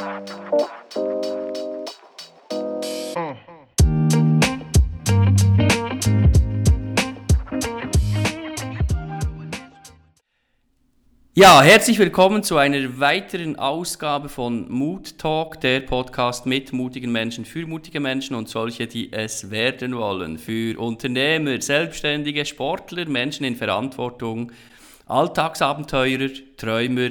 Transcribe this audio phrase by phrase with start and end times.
[0.00, 0.08] Ja,
[11.60, 17.66] herzlich willkommen zu einer weiteren Ausgabe von Mood Talk, der Podcast mit mutigen Menschen für
[17.66, 20.38] mutige Menschen und solche, die es werden wollen.
[20.38, 24.50] Für Unternehmer, Selbstständige, Sportler, Menschen in Verantwortung,
[25.04, 27.10] Alltagsabenteurer, Träumer,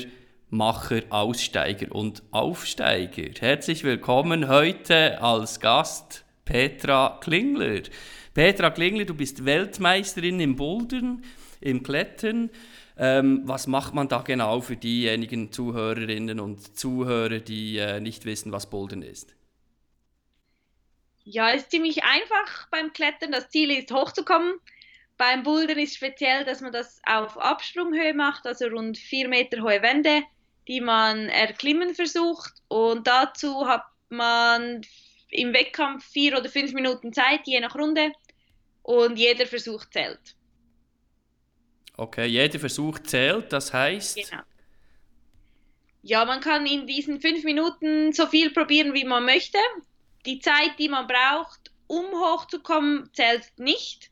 [0.51, 3.29] Macher, Aussteiger und Aufsteiger.
[3.39, 7.83] Herzlich willkommen heute als Gast Petra Klingler.
[8.33, 11.23] Petra Klingler, du bist Weltmeisterin im Bouldern,
[11.61, 12.49] im Klettern.
[12.97, 18.51] Ähm, was macht man da genau für diejenigen Zuhörerinnen und Zuhörer, die äh, nicht wissen,
[18.51, 19.35] was Bouldern ist?
[21.25, 23.31] Ja, es ist ziemlich einfach beim Klettern.
[23.31, 24.55] Das Ziel ist, hochzukommen.
[25.15, 29.83] Beim Bouldern ist speziell, dass man das auf Absprunghöhe macht, also rund vier Meter hohe
[29.83, 30.23] Wände,
[30.69, 32.53] die man erklimmen versucht.
[32.67, 34.81] Und dazu hat man
[35.31, 38.13] im Wettkampf vier oder fünf Minuten Zeit, je nach Runde.
[38.83, 40.35] Und jeder Versuch zählt.
[41.97, 44.15] Okay, jeder Versuch zählt, das heißt.
[44.15, 44.43] Genau.
[46.01, 49.57] Ja, man kann in diesen fünf Minuten so viel probieren, wie man möchte.
[50.25, 54.11] Die Zeit, die man braucht, um hochzukommen, zählt nicht.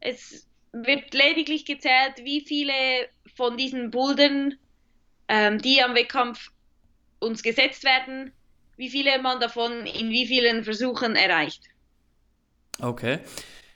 [0.00, 4.58] Es wird lediglich gezählt, wie viele von diesen Bouldern,
[5.28, 6.50] ähm, die am Wettkampf
[7.20, 8.32] uns gesetzt werden,
[8.76, 11.62] wie viele man davon in wie vielen Versuchen erreicht.
[12.80, 13.18] Okay.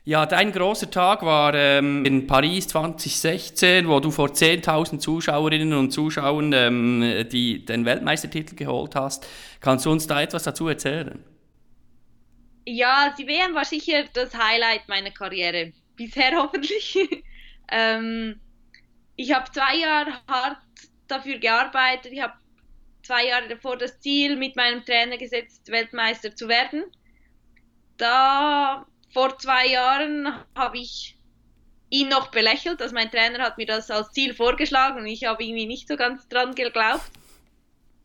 [0.04, 5.92] Ja, dein großer Tag war ähm, in Paris 2016, wo du vor 10.000 Zuschauerinnen und
[5.92, 9.28] Zuschauern ähm, die, den Weltmeistertitel geholt hast.
[9.60, 11.24] Kannst du uns da etwas dazu erzählen?
[12.66, 15.72] Ja, die WM war sicher das Highlight meiner Karriere.
[15.94, 16.98] Bisher hoffentlich.
[17.70, 18.40] ähm,
[19.14, 20.58] ich habe zwei Jahre hart
[21.12, 22.12] dafür gearbeitet.
[22.12, 22.34] Ich habe
[23.02, 26.84] zwei Jahre davor das Ziel mit meinem Trainer gesetzt, Weltmeister zu werden.
[27.96, 31.18] Da vor zwei Jahren habe ich
[31.90, 32.80] ihn noch belächelt.
[32.80, 35.96] Also mein Trainer hat mir das als Ziel vorgeschlagen und ich habe irgendwie nicht so
[35.96, 37.10] ganz dran geglaubt.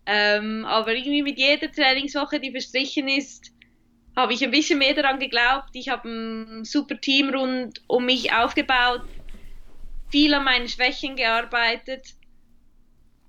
[0.06, 3.52] Ähm, aber irgendwie mit jeder Trainingswoche, die verstrichen ist,
[4.16, 5.70] habe ich ein bisschen mehr daran geglaubt.
[5.74, 9.04] Ich habe ein super Team rund um mich aufgebaut,
[10.10, 12.16] viel an meinen Schwächen gearbeitet.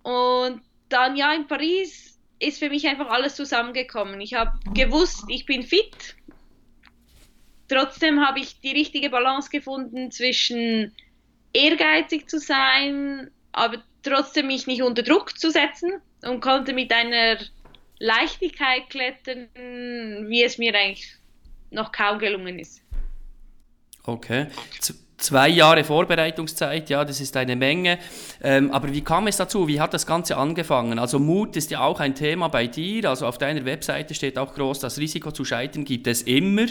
[0.02, 4.20] Und dann ja in Paris ist für mich einfach alles zusammengekommen.
[4.20, 6.16] Ich habe gewusst, ich bin fit,
[7.68, 10.94] trotzdem habe ich die richtige Balance gefunden zwischen
[11.52, 17.38] ehrgeizig zu sein, aber trotzdem mich nicht unter Druck zu setzen und konnte mit einer
[17.98, 21.14] Leichtigkeit klettern, wie es mir eigentlich
[21.70, 22.82] noch kaum gelungen ist.
[24.04, 24.46] Okay.
[25.18, 27.98] Zwei Jahre Vorbereitungszeit, ja, das ist eine Menge.
[28.42, 29.68] Ähm, aber wie kam es dazu?
[29.68, 30.98] Wie hat das Ganze angefangen?
[30.98, 33.10] Also Mut ist ja auch ein Thema bei dir.
[33.10, 36.66] Also auf deiner Webseite steht auch groß, das Risiko zu scheitern gibt es immer.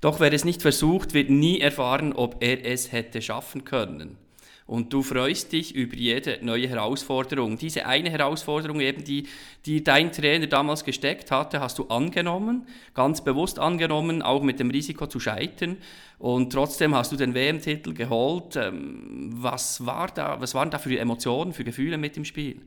[0.00, 4.18] Doch wer es nicht versucht, wird nie erfahren, ob er es hätte schaffen können.
[4.66, 7.56] Und du freust dich über jede neue Herausforderung.
[7.56, 9.28] Diese eine Herausforderung, eben die,
[9.64, 14.70] die dein Trainer damals gesteckt hatte, hast du angenommen, ganz bewusst angenommen, auch mit dem
[14.70, 15.76] Risiko zu scheitern.
[16.18, 18.56] Und trotzdem hast du den WM-Titel geholt.
[18.56, 22.60] Ähm, was, war da, was waren da für Emotionen, für Gefühle mit im Spiel?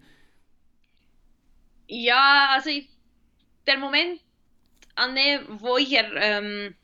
[1.87, 2.87] Ja, also ich,
[3.67, 4.21] der Moment,
[4.95, 6.75] Anne, wo ich ähm,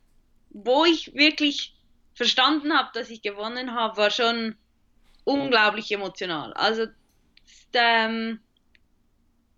[0.49, 1.75] wo ich wirklich
[2.13, 4.55] verstanden habe, dass ich gewonnen habe, war schon
[5.25, 6.53] unglaublich emotional.
[6.53, 6.87] Also
[7.73, 8.39] ähm,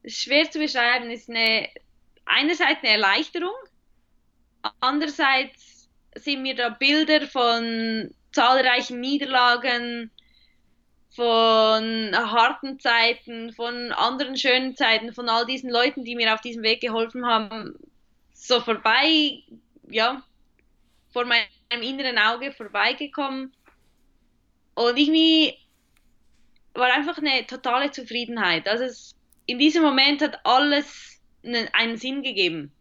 [0.05, 1.69] schwer zu beschreiben, ist eine
[2.25, 3.53] einerseits eine Erleichterung,
[4.79, 10.11] andererseits sind mir da Bilder von zahlreichen Niederlagen,
[11.15, 16.63] von harten Zeiten, von anderen schönen Zeiten, von all diesen Leuten, die mir auf diesem
[16.63, 17.73] Weg geholfen haben,
[18.33, 19.41] so vorbei,
[19.89, 20.23] ja,
[21.11, 21.47] vor meinem
[21.81, 23.51] inneren Auge vorbeigekommen.
[24.77, 25.57] Und irgendwie
[26.75, 28.67] war einfach eine totale Zufriedenheit.
[28.67, 29.15] Also es,
[29.47, 32.71] in diesem Moment hat alles einen, einen Sinn gegeben.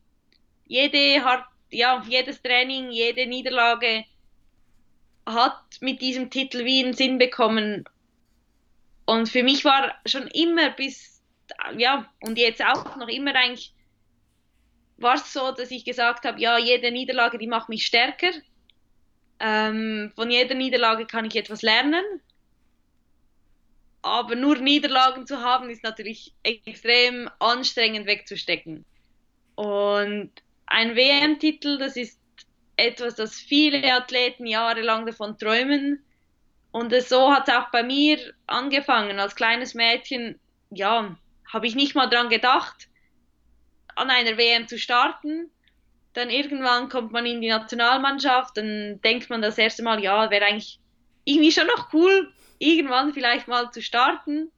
[0.66, 4.04] Jede hart, ja, jedes Training, jede Niederlage
[5.24, 7.88] hat mit diesem Titel wie einen Sinn bekommen.
[9.06, 11.22] Und für mich war schon immer bis,
[11.78, 13.72] ja, und jetzt auch noch immer eigentlich
[14.98, 18.32] war es so, dass ich gesagt habe, ja, jede Niederlage, die macht mich stärker.
[19.38, 22.04] Ähm, von jeder Niederlage kann ich etwas lernen.
[24.02, 28.84] Aber nur Niederlagen zu haben, ist natürlich extrem anstrengend wegzustecken.
[29.56, 30.30] Und
[30.66, 32.20] ein WM-Titel, das ist
[32.76, 36.04] etwas, das viele Athleten jahrelang davon träumen.
[36.70, 39.18] Und so hat es auch bei mir angefangen.
[39.18, 40.38] Als kleines Mädchen,
[40.70, 41.16] ja,
[41.52, 42.88] habe ich nicht mal dran gedacht
[43.94, 45.50] an einer WM zu starten.
[46.16, 50.46] Dann irgendwann kommt man in die Nationalmannschaft, dann denkt man das erste Mal, ja, wäre
[50.46, 50.80] eigentlich
[51.24, 54.50] irgendwie schon noch cool, irgendwann vielleicht mal zu starten.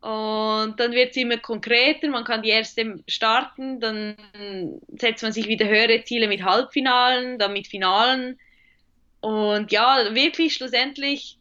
[0.00, 4.16] Und dann wird es immer konkreter, man kann die erste starten, dann
[4.96, 8.40] setzt man sich wieder höhere Ziele mit Halbfinalen, dann mit Finalen.
[9.20, 11.38] Und ja, wirklich schlussendlich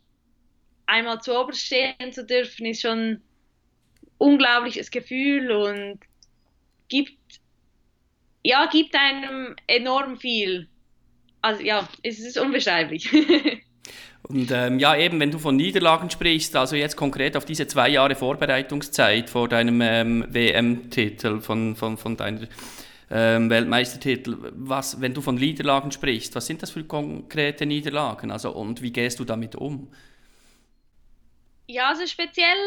[0.86, 3.24] einmal zu oberst stehen zu dürfen, ist schon ein
[4.20, 6.00] unglaubliches Gefühl und
[6.88, 7.18] gibt,
[8.45, 10.68] ja, gibt einem enorm viel.
[11.42, 13.09] Also ja, es ist unbeschreiblich.
[14.21, 17.89] Und ähm, ja, eben, wenn du von Niederlagen sprichst, also jetzt konkret auf diese zwei
[17.89, 22.47] Jahre Vorbereitungszeit vor deinem ähm, WM-Titel, von, von, von deiner
[23.12, 28.31] ähm, Weltmeistertitel, was, wenn du von Niederlagen sprichst, was sind das für konkrete Niederlagen?
[28.31, 29.92] Also, und wie gehst du damit um?
[31.68, 32.57] Ja, also speziell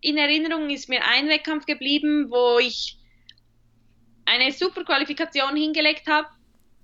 [0.00, 2.98] in Erinnerung ist mir ein Wettkampf geblieben, wo ich
[4.26, 6.28] eine super Qualifikation hingelegt habe.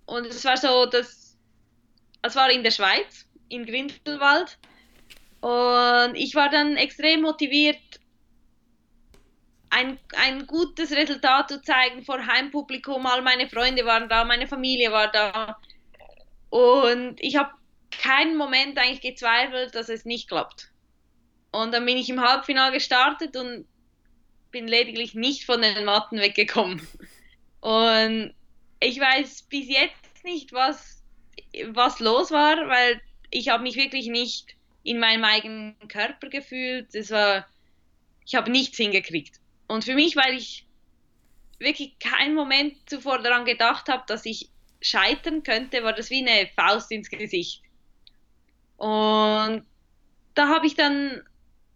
[0.06, 1.37] Und es war so, dass
[2.22, 4.58] es war in der Schweiz in Grindelwald.
[5.40, 7.78] Und ich war dann extrem motiviert,
[9.70, 13.06] ein, ein gutes Resultat zu zeigen vor Heimpublikum.
[13.06, 15.56] All meine Freunde waren da, meine Familie war da.
[16.50, 17.52] Und ich habe
[17.90, 20.70] keinen Moment eigentlich gezweifelt, dass es nicht klappt.
[21.52, 23.66] Und dann bin ich im Halbfinale gestartet und
[24.50, 26.86] bin lediglich nicht von den Matten weggekommen.
[27.60, 28.34] Und
[28.80, 31.02] ich weiß bis jetzt nicht, was,
[31.66, 36.94] was los war, weil ich habe mich wirklich nicht in meinem eigenen Körper gefühlt.
[36.94, 37.46] Es war,
[38.24, 39.40] ich habe nichts hingekriegt.
[39.68, 40.66] Und für mich, weil ich
[41.58, 44.48] wirklich keinen Moment zuvor daran gedacht habe, dass ich
[44.80, 47.62] scheitern könnte, war das wie eine Faust ins Gesicht.
[48.78, 49.66] Und
[50.34, 51.22] da habe ich dann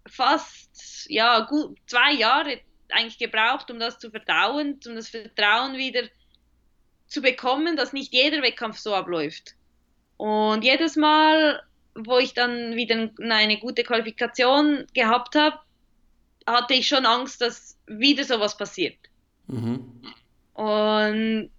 [0.07, 2.61] fast ja gut zwei Jahre
[2.95, 6.03] eigentlich gebraucht, um das zu verdauen, um das Vertrauen wieder
[7.07, 9.55] zu bekommen, dass nicht jeder Wettkampf so abläuft.
[10.17, 11.63] Und jedes Mal,
[11.95, 15.59] wo ich dann wieder eine gute Qualifikation gehabt habe,
[16.47, 18.99] hatte ich schon Angst, dass wieder sowas passiert.
[19.47, 20.03] Mhm.
[20.55, 21.51] Und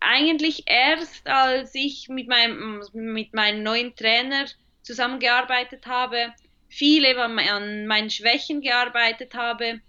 [0.00, 4.46] eigentlich erst, als ich mit meinem, mit meinem neuen Trainer
[4.82, 6.32] zusammengearbeitet habe,
[6.68, 9.80] viele an meinen Schwächen gearbeitet habe,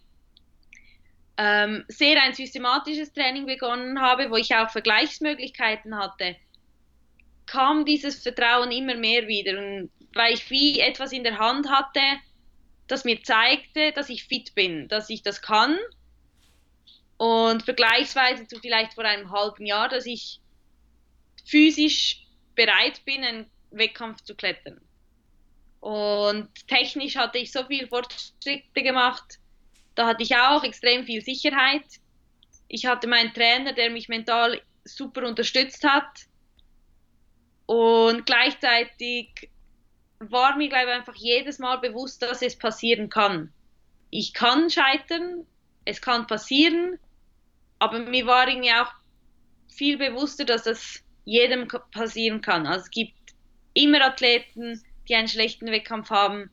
[1.39, 6.35] ähm, sehr ein systematisches Training begonnen habe, wo ich auch Vergleichsmöglichkeiten hatte,
[7.45, 9.57] kam dieses Vertrauen immer mehr wieder.
[9.57, 12.01] Und weil ich wie etwas in der Hand hatte,
[12.87, 15.77] das mir zeigte, dass ich fit bin, dass ich das kann.
[17.15, 20.41] Und vergleichsweise zu vielleicht vor einem halben Jahr, dass ich
[21.45, 22.21] physisch
[22.53, 24.81] bereit bin, einen Wettkampf zu klettern.
[25.79, 29.38] Und technisch hatte ich so viel Fortschritte gemacht.
[29.99, 31.83] Da hatte ich auch extrem viel Sicherheit.
[32.69, 36.21] Ich hatte meinen Trainer, der mich mental super unterstützt hat.
[37.65, 39.49] Und gleichzeitig
[40.19, 43.51] war mir, glaube ich, einfach jedes Mal bewusst, dass es passieren kann.
[44.09, 45.45] Ich kann scheitern,
[45.83, 46.97] es kann passieren,
[47.79, 48.93] aber mir war irgendwie auch
[49.67, 52.67] viel bewusster, dass das jedem passieren kann.
[52.67, 53.33] Also es gibt
[53.73, 56.49] immer Athleten, die einen schlechten Wettkampf haben.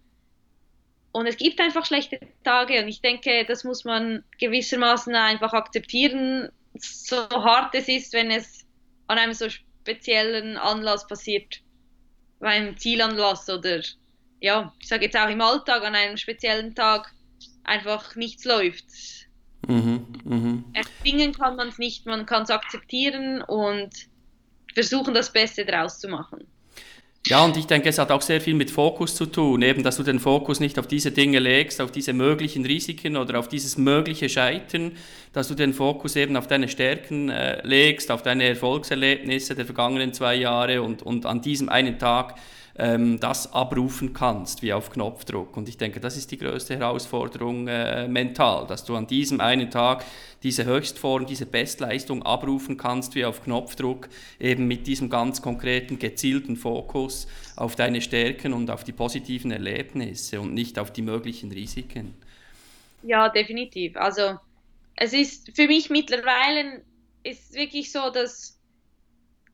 [1.16, 6.50] Und es gibt einfach schlechte Tage und ich denke, das muss man gewissermaßen einfach akzeptieren,
[6.74, 8.66] so hart es ist, wenn es
[9.06, 11.62] an einem so speziellen Anlass passiert,
[12.38, 13.80] beim Zielanlass oder
[14.42, 17.10] ja, ich sage jetzt auch im Alltag an einem speziellen Tag
[17.64, 18.84] einfach nichts läuft.
[19.66, 20.64] Mhm, mh.
[20.74, 23.88] Erzwingen kann man es nicht, man kann es akzeptieren und
[24.74, 26.46] versuchen, das Beste draus zu machen.
[27.28, 29.96] Ja, und ich denke, es hat auch sehr viel mit Fokus zu tun, eben, dass
[29.96, 33.76] du den Fokus nicht auf diese Dinge legst, auf diese möglichen Risiken oder auf dieses
[33.76, 34.92] mögliche Scheitern,
[35.32, 40.12] dass du den Fokus eben auf deine Stärken äh, legst, auf deine Erfolgserlebnisse der vergangenen
[40.12, 42.36] zwei Jahre und, und an diesem einen Tag
[42.78, 45.56] ähm, das abrufen kannst, wie auf Knopfdruck.
[45.56, 49.70] Und ich denke, das ist die größte Herausforderung äh, mental, dass du an diesem einen
[49.70, 50.04] Tag
[50.42, 56.56] diese Höchstform, diese Bestleistung abrufen kannst, wie auf Knopfdruck, eben mit diesem ganz konkreten, gezielten
[56.56, 62.14] Fokus auf deine Stärken und auf die positiven Erlebnisse und nicht auf die möglichen Risiken.
[63.02, 63.96] Ja, definitiv.
[63.96, 64.38] Also
[64.96, 66.82] es ist für mich mittlerweile
[67.22, 68.55] ist wirklich so, dass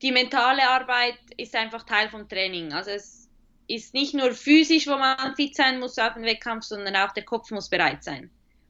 [0.03, 2.73] die mentale Arbeit ist einfach Teil vom Training.
[2.73, 3.29] Also es
[3.67, 7.23] ist nicht nur physisch, wo man fit sein muss auf dem Wettkampf, sondern auch der
[7.23, 8.29] Kopf muss bereit sein.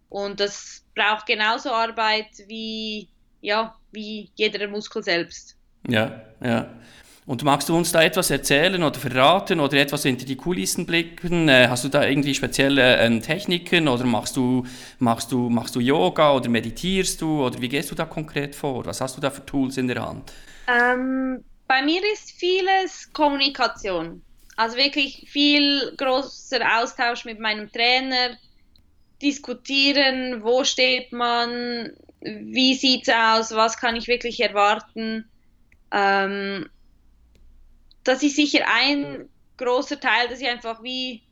[0.10, 3.10] Und das braucht genauso Arbeit wie,
[3.42, 5.58] ja, wie jeder Muskel selbst.
[5.88, 6.70] Ja, ja.
[7.26, 11.48] Und magst du uns da etwas erzählen oder verraten oder etwas hinter die Kulissen blicken?
[11.48, 14.66] Äh, hast du da irgendwie spezielle äh, Techniken oder machst du,
[15.00, 18.86] machst, du, machst du Yoga oder meditierst du oder wie gehst du da konkret vor?
[18.86, 20.34] Was hast du da für Tools in der Hand?
[20.68, 24.24] Ähm, bei mir ist vieles Kommunikation.
[24.56, 28.38] Also wirklich viel großer Austausch mit meinem Trainer,
[29.22, 35.30] diskutieren, wo steht man, wie sieht es aus, was kann ich wirklich erwarten.
[35.92, 36.70] Ähm,
[38.04, 41.24] das ist sicher ein großer Teil, dass ich einfach wie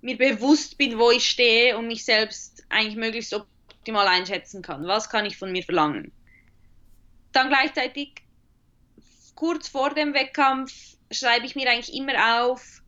[0.00, 4.86] mir bewusst bin, wo ich stehe und mich selbst eigentlich möglichst optimal einschätzen kann.
[4.86, 6.12] Was kann ich von mir verlangen?
[7.32, 8.23] Dann gleichzeitig
[9.44, 10.72] kurz vor dem Wettkampf
[11.10, 12.80] schreibe ich mir eigentlich immer auf,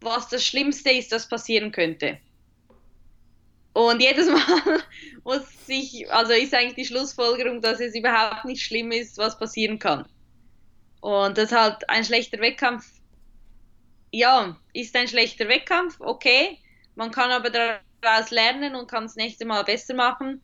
[0.00, 2.18] was das Schlimmste ist, das passieren könnte.
[3.72, 4.82] Und jedes Mal
[5.22, 9.78] muss ich, also ist eigentlich die Schlussfolgerung, dass es überhaupt nicht schlimm ist, was passieren
[9.78, 10.08] kann.
[11.02, 12.84] Und das halt ein schlechter Wettkampf,
[14.10, 16.58] ja, ist ein schlechter Wettkampf, okay.
[16.96, 20.42] Man kann aber daraus lernen und kann das nächste Mal besser machen.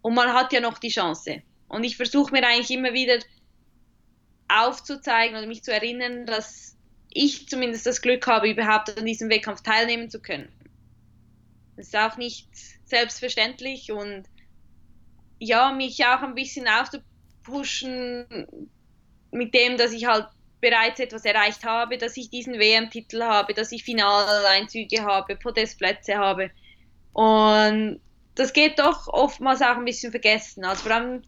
[0.00, 1.40] Und man hat ja noch die Chance.
[1.68, 3.20] Und ich versuche mir eigentlich immer wieder
[4.52, 6.76] aufzuzeigen oder mich zu erinnern, dass
[7.10, 10.50] ich zumindest das Glück habe, überhaupt an diesem Wettkampf teilnehmen zu können.
[11.76, 12.48] Das ist auch nicht
[12.84, 14.24] selbstverständlich und
[15.38, 18.46] ja, mich auch ein bisschen aufzupushen,
[19.30, 20.28] mit dem, dass ich halt
[20.60, 26.50] bereits etwas erreicht habe, dass ich diesen WM-Titel habe, dass ich Finaleinzüge habe, Podestplätze habe.
[27.12, 28.00] Und
[28.36, 30.64] das geht doch oftmals auch ein bisschen vergessen.
[30.64, 31.22] Also vor allem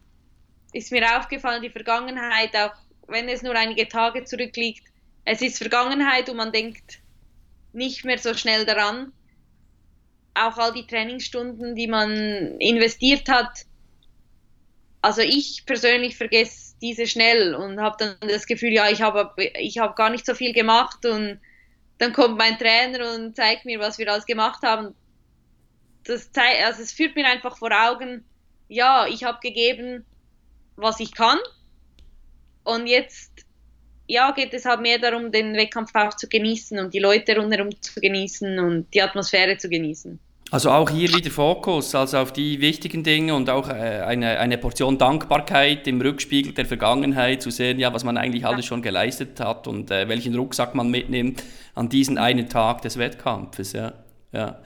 [0.73, 2.75] ist mir aufgefallen, die Vergangenheit, auch
[3.09, 4.85] wenn es nur einige Tage zurückliegt,
[5.25, 7.01] es ist Vergangenheit und man denkt
[7.73, 9.13] nicht mehr so schnell daran.
[10.35, 13.67] Auch all die Trainingsstunden, die man investiert hat.
[15.01, 19.79] Also ich persönlich vergesse diese schnell und habe dann das Gefühl, ja, ich habe ich
[19.79, 21.41] hab gar nicht so viel gemacht und
[21.99, 24.95] dann kommt mein Trainer und zeigt mir, was wir alles gemacht haben.
[26.05, 28.25] Das zeigt, also es führt mir einfach vor Augen,
[28.69, 30.05] ja, ich habe gegeben,
[30.77, 31.39] was ich kann
[32.65, 33.45] und jetzt
[34.07, 37.71] ja, geht es halt mehr darum, den Wettkampf auch zu genießen und die Leute rundherum
[37.81, 40.19] zu genießen und die Atmosphäre zu genießen.
[40.51, 44.59] Also auch hier wieder Fokus, also auf die wichtigen Dinge und auch äh, eine, eine
[44.59, 49.41] Portion Dankbarkeit im Rückspiegel der Vergangenheit zu sehen, ja, was man eigentlich alles schon geleistet
[49.41, 51.43] hat und äh, welchen Rucksack man mitnimmt
[51.75, 53.73] an diesen einen Tag des Wettkampfes.
[53.73, 53.95] Ja.
[54.33, 54.61] Ja.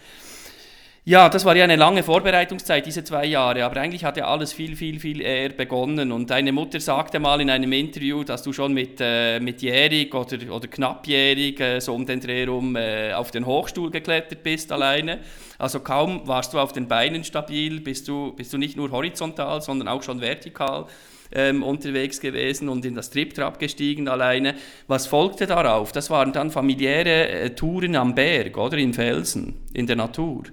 [1.08, 4.52] Ja, das war ja eine lange Vorbereitungszeit, diese zwei Jahre, aber eigentlich hat ja alles
[4.52, 6.12] viel, viel, viel eher begonnen.
[6.12, 10.14] Und deine Mutter sagte mal in einem Interview, dass du schon mit, äh, mit jährig
[10.14, 14.70] oder, oder knappjährig, äh, so um den Dreh rum, äh, auf den Hochstuhl geklettert bist
[14.70, 15.20] alleine.
[15.56, 19.62] Also kaum warst du auf den Beinen stabil, bist du, bist du nicht nur horizontal,
[19.62, 20.84] sondern auch schon vertikal.
[21.32, 24.54] Ähm, unterwegs gewesen und in das Triptrap gestiegen alleine.
[24.88, 25.92] Was folgte darauf?
[25.92, 30.44] Das waren dann familiäre äh, Touren am Berg oder in Felsen, in der Natur.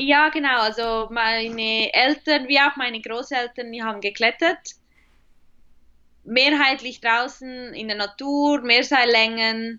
[0.00, 0.60] Ja, genau.
[0.60, 4.70] Also meine Eltern wie auch meine Großeltern, die haben geklettert.
[6.24, 9.78] Mehrheitlich draußen in der Natur, Mehrseillängen.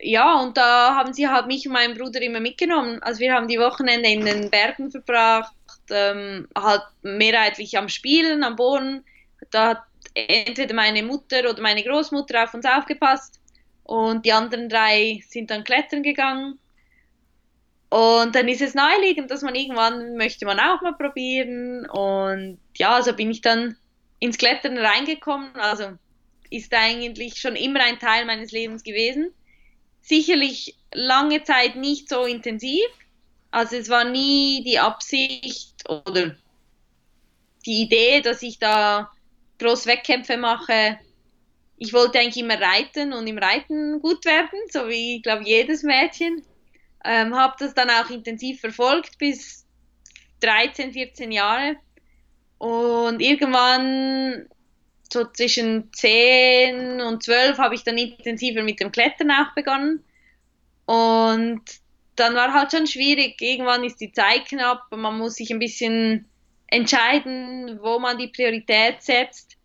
[0.00, 3.00] Ja, und da haben sie halt mich und meinen Bruder immer mitgenommen.
[3.04, 5.54] Also wir haben die Wochenende in den Bergen verbracht,
[5.90, 9.04] ähm, halt mehrheitlich am Spielen, am Boden.
[9.50, 9.82] Da hat
[10.14, 13.40] entweder meine Mutter oder meine Großmutter auf uns aufgepasst
[13.84, 16.58] und die anderen drei sind dann klettern gegangen.
[17.94, 21.88] Und dann ist es naheliegend, dass man irgendwann möchte man auch mal probieren.
[21.88, 23.76] Und ja, so bin ich dann
[24.18, 25.54] ins Klettern reingekommen.
[25.54, 25.92] Also
[26.50, 29.32] ist eigentlich schon immer ein Teil meines Lebens gewesen.
[30.00, 32.84] Sicherlich lange Zeit nicht so intensiv.
[33.52, 36.34] Also es war nie die Absicht oder
[37.64, 39.12] die Idee, dass ich da
[39.60, 40.98] groß Wettkämpfe mache.
[41.76, 46.42] Ich wollte eigentlich immer reiten und im Reiten gut werden, so wie, glaube jedes Mädchen.
[47.04, 49.66] Ähm, habe das dann auch intensiv verfolgt bis
[50.40, 51.76] 13, 14 Jahre.
[52.58, 54.48] Und irgendwann,
[55.12, 60.02] so zwischen 10 und 12, habe ich dann intensiver mit dem Klettern auch begonnen.
[60.86, 61.62] Und
[62.16, 63.40] dann war halt schon schwierig.
[63.40, 66.28] Irgendwann ist die Zeit knapp und man muss sich ein bisschen
[66.68, 69.56] entscheiden, wo man die Priorität setzt.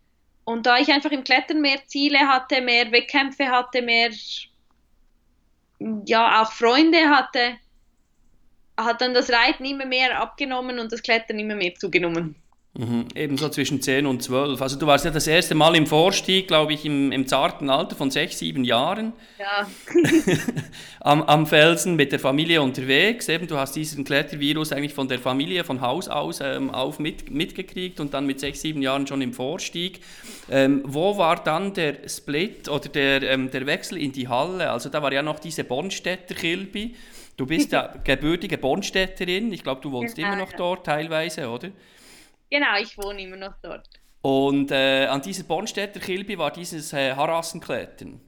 [0.44, 4.10] Und da ich einfach im Klettern mehr Ziele hatte, mehr Wettkämpfe hatte, mehr
[6.06, 7.56] ja auch Freunde hatte,
[8.76, 12.36] hat dann das Reiten immer mehr abgenommen und das Klettern immer mehr zugenommen.
[12.74, 13.08] Mhm.
[13.16, 14.62] Ebenso zwischen 10 und 12.
[14.62, 17.96] Also du warst ja das erste Mal im Vorstieg, glaube ich, im, im zarten Alter
[17.96, 19.12] von 6, 7 Jahren.
[19.40, 19.68] Ja.
[21.00, 23.28] am, am Felsen mit der Familie unterwegs.
[23.28, 27.28] Eben, du hast diesen Klettervirus eigentlich von der Familie von Haus aus ähm, auf mit,
[27.28, 30.00] mitgekriegt und dann mit 6, 7 Jahren schon im Vorstieg.
[30.48, 34.70] Ähm, wo war dann der Split oder der, ähm, der Wechsel in die Halle?
[34.70, 36.94] Also da war ja noch diese Bornstädter Kilby.
[37.36, 39.52] Du bist ja gebürtige Bornstädterin.
[39.52, 40.56] Ich glaube, du wohnst Genau, immer noch ja.
[40.56, 41.70] dort teilweise, oder?
[42.50, 43.88] Genau, ich wohne immer noch dort.
[44.22, 48.20] Und äh, an dieser Bornstädter Kilby war dieses äh, Harassenklettern.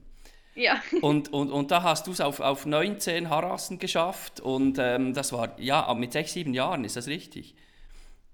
[0.55, 0.81] Ja.
[1.01, 5.33] Und, und, und da hast du es auf, auf 19 Harassen geschafft und ähm, das
[5.33, 7.55] war, ja, mit 6, 7 Jahren, ist das richtig?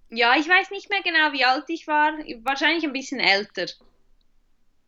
[0.10, 2.12] Ja, ich weiß nicht mehr genau, wie alt ich war.
[2.44, 3.68] Wahrscheinlich ein bisschen älter.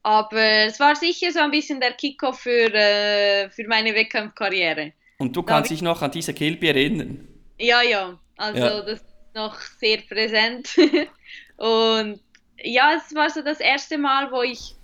[0.04, 4.94] Aber es war sicher so ein bisschen der Kickoff für, äh, für meine Wettkampfkarriere.
[5.20, 7.28] Und du Da kannst dich noch an diese Kilby erinnern?
[7.60, 8.20] Ja, ja.
[8.36, 8.82] Also Ja.
[8.82, 10.70] das noch sehr präsent.
[11.58, 12.20] Und
[12.64, 14.76] ja, es war so das erste Mal, wo ich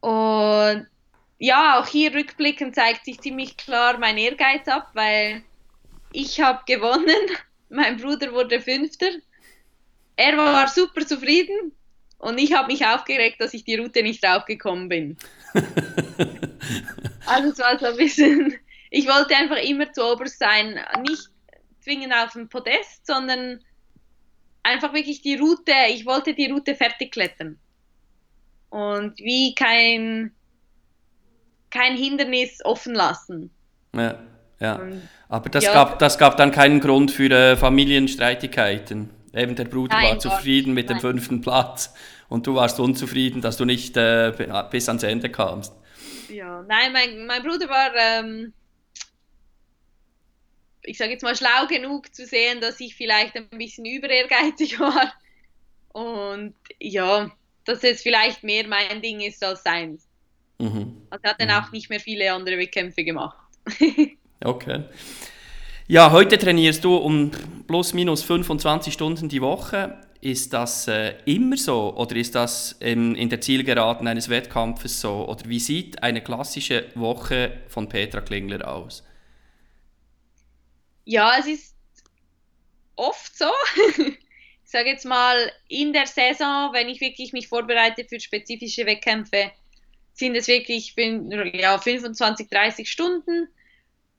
[0.00, 0.88] Und
[1.40, 5.42] ja, auch hier rückblickend zeigt sich ziemlich klar mein Ehrgeiz ab, weil
[6.12, 7.16] ich habe gewonnen,
[7.70, 9.10] mein Bruder wurde Fünfter.
[10.16, 11.72] Er war super zufrieden
[12.18, 15.16] und ich habe mich aufgeregt, dass ich die Route nicht draufgekommen bin.
[17.26, 18.54] Also es war so ein bisschen,
[18.90, 21.28] ich wollte einfach immer zu oberst sein, nicht
[21.80, 23.60] zwingend auf dem Podest, sondern
[24.62, 27.58] einfach wirklich die Route, ich wollte die Route fertig klettern.
[28.70, 30.32] Und wie kein,
[31.70, 33.50] kein Hindernis offen lassen.
[33.94, 34.18] Ja,
[34.60, 34.80] ja.
[35.28, 35.72] Aber das, Ja.
[35.72, 39.10] gab, das gab dann keinen Grund für äh, Familienstreitigkeiten.
[39.32, 41.00] Eben der Bruder Nein, war zufrieden mit dem nein.
[41.02, 41.94] fünften Platz
[42.28, 44.32] und du warst unzufrieden, dass du nicht äh,
[44.70, 45.72] bis ans Ende kamst.
[46.28, 48.52] Ja, nein, mein, mein Bruder war, ähm,
[50.82, 55.12] ich sage jetzt mal, schlau genug zu sehen, dass ich vielleicht ein bisschen überehrgeizig war.
[55.92, 57.30] Und ja,
[57.64, 60.09] dass es vielleicht mehr mein Ding ist als seins.
[60.60, 61.02] Mhm.
[61.10, 63.38] Also er hat dann auch nicht mehr viele andere Wettkämpfe gemacht.
[64.42, 64.84] Okay.
[65.86, 67.30] Ja, heute trainierst du um
[67.66, 69.98] plus minus 25 Stunden die Woche.
[70.22, 75.28] Ist das äh, immer so oder ist das ähm, in der Zielgeraden eines Wettkampfes so?
[75.28, 79.04] Oder wie sieht eine klassische Woche von Petra Klingler aus?
[81.04, 81.76] Ja, es ist
[82.96, 83.50] oft so.
[84.64, 89.50] Ich sage jetzt mal, in der Saison, wenn ich wirklich mich vorbereite für spezifische Wettkämpfe,
[90.20, 93.48] sind es wirklich fün- ja, 25, 30 Stunden.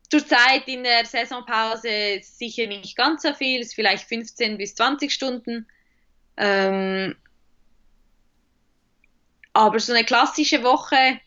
[0.10, 5.66] Zurzeit in der Saisonpause sicher nicht ganz so viel, ist vielleicht 15 bis 20 Stunden.
[6.36, 7.16] Ähm,
[9.54, 11.20] aber so eine klassische Woche,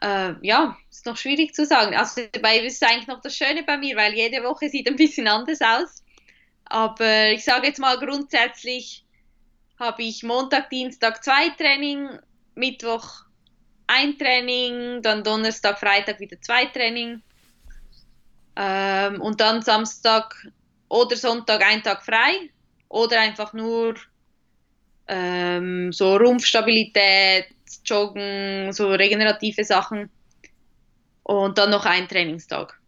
[0.00, 1.96] äh, ja, ist noch schwierig zu sagen.
[1.96, 4.96] Also bei, das ist eigentlich noch das Schöne bei mir, weil jede Woche sieht ein
[4.96, 6.04] bisschen anders aus.
[6.66, 9.04] Aber ich sage jetzt mal grundsätzlich
[9.78, 12.08] habe ich Montag, Dienstag zwei Training,
[12.54, 13.24] Mittwoch
[13.90, 17.22] ein Training, dann Donnerstag, Freitag wieder zwei Training.
[18.56, 20.34] Ähm, und dann Samstag
[20.88, 22.50] oder Sonntag einen Tag frei
[22.88, 23.94] oder einfach nur
[25.08, 27.46] ähm, so Rumpfstabilität,
[27.84, 30.10] Joggen, so regenerative Sachen
[31.24, 32.79] und dann noch ein Trainingstag.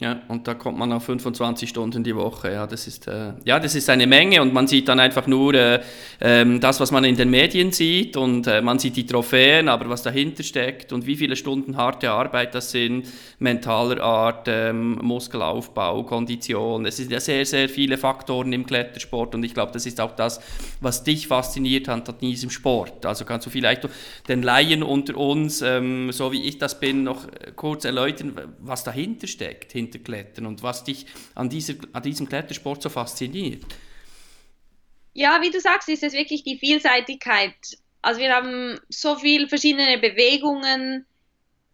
[0.00, 2.50] Ja, und da kommt man auf 25 Stunden die Woche.
[2.50, 5.54] Ja, das ist, äh, ja, das ist eine Menge und man sieht dann einfach nur
[5.54, 5.80] äh,
[6.18, 9.88] äh, das, was man in den Medien sieht und äh, man sieht die Trophäen, aber
[9.88, 13.06] was dahinter steckt und wie viele Stunden harte Arbeit das sind,
[13.38, 16.86] mentaler Art, ähm, Muskelaufbau, Kondition.
[16.86, 20.16] Es sind ja sehr, sehr viele Faktoren im Klettersport und ich glaube, das ist auch
[20.16, 20.40] das,
[20.80, 23.06] was dich fasziniert hat an diesem Sport.
[23.06, 23.88] Also kannst du vielleicht
[24.26, 29.28] den Laien unter uns, ähm, so wie ich das bin, noch kurz erläutern, was dahinter
[29.28, 33.64] steckt Hinterklettern und was dich an, dieser, an diesem Klettersport so fasziniert?
[35.12, 37.54] Ja, wie du sagst, ist es wirklich die Vielseitigkeit.
[38.02, 41.06] Also wir haben so viele verschiedene Bewegungen.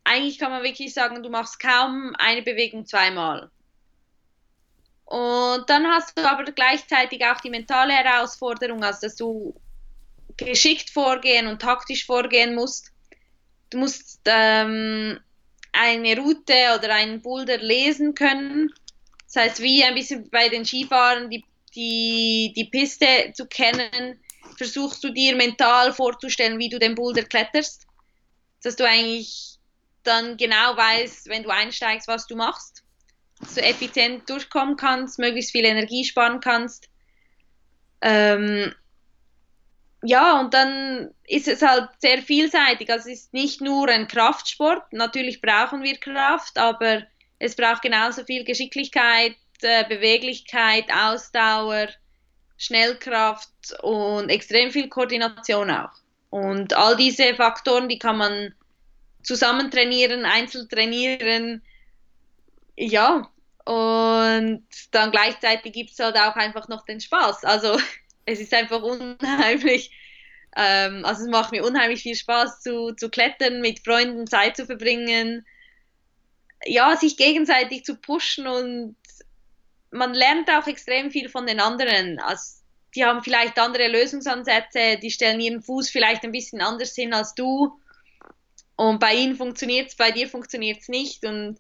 [0.05, 3.51] Eigentlich kann man wirklich sagen, du machst kaum eine Bewegung zweimal.
[5.07, 9.61] Und dann hast du aber gleichzeitig auch die mentale Herausforderung, also dass du
[10.37, 12.93] geschickt vorgehen und taktisch vorgehen musst.
[13.71, 15.19] Du musst ähm,
[15.73, 18.73] eine Route oder einen Boulder lesen können.
[19.27, 24.19] Das heißt, wie ein bisschen bei den Skifahren die, die, die Piste zu kennen,
[24.57, 27.87] versuchst du dir mental vorzustellen, wie du den Boulder kletterst.
[28.63, 29.59] Dass du eigentlich
[30.03, 32.83] dann genau weißt, wenn du einsteigst, was du machst.
[33.39, 36.89] Dass du effizient durchkommen kannst, möglichst viel Energie sparen kannst.
[38.03, 38.75] Ähm,
[40.03, 42.91] ja, und dann ist es halt sehr vielseitig.
[42.91, 44.93] Also es ist nicht nur ein Kraftsport.
[44.93, 47.05] Natürlich brauchen wir Kraft, aber
[47.39, 51.89] es braucht genauso viel Geschicklichkeit, äh, Beweglichkeit, Ausdauer,
[52.59, 53.49] Schnellkraft
[53.83, 55.93] und extrem viel Koordination auch.
[56.31, 58.53] Und all diese Faktoren, die kann man
[59.23, 61.63] zusammen trainieren, einzeln trainieren.
[62.77, 63.31] Ja,
[63.65, 67.45] und dann gleichzeitig gibt es halt auch einfach noch den Spaß.
[67.45, 67.79] Also
[68.27, 69.93] es ist einfach unheimlich,
[70.57, 74.67] ähm, also es macht mir unheimlich viel Spaß zu, zu klettern, mit Freunden Zeit zu
[74.67, 75.47] verbringen,
[76.65, 78.97] ja, sich gegenseitig zu pushen und
[79.91, 82.19] man lernt auch extrem viel von den anderen.
[82.21, 82.61] Also,
[82.95, 87.35] die haben vielleicht andere Lösungsansätze, die stellen ihren Fuß vielleicht ein bisschen anders hin als
[87.35, 87.81] du.
[88.77, 91.25] Und bei ihnen funktioniert es, bei dir funktioniert es nicht.
[91.25, 91.59] Und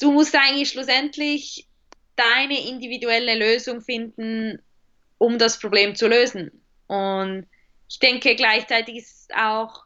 [0.00, 1.66] du musst eigentlich schlussendlich
[2.14, 4.62] deine individuelle Lösung finden,
[5.18, 6.62] um das Problem zu lösen.
[6.86, 7.46] Und
[7.88, 9.84] ich denke, gleichzeitig ist es auch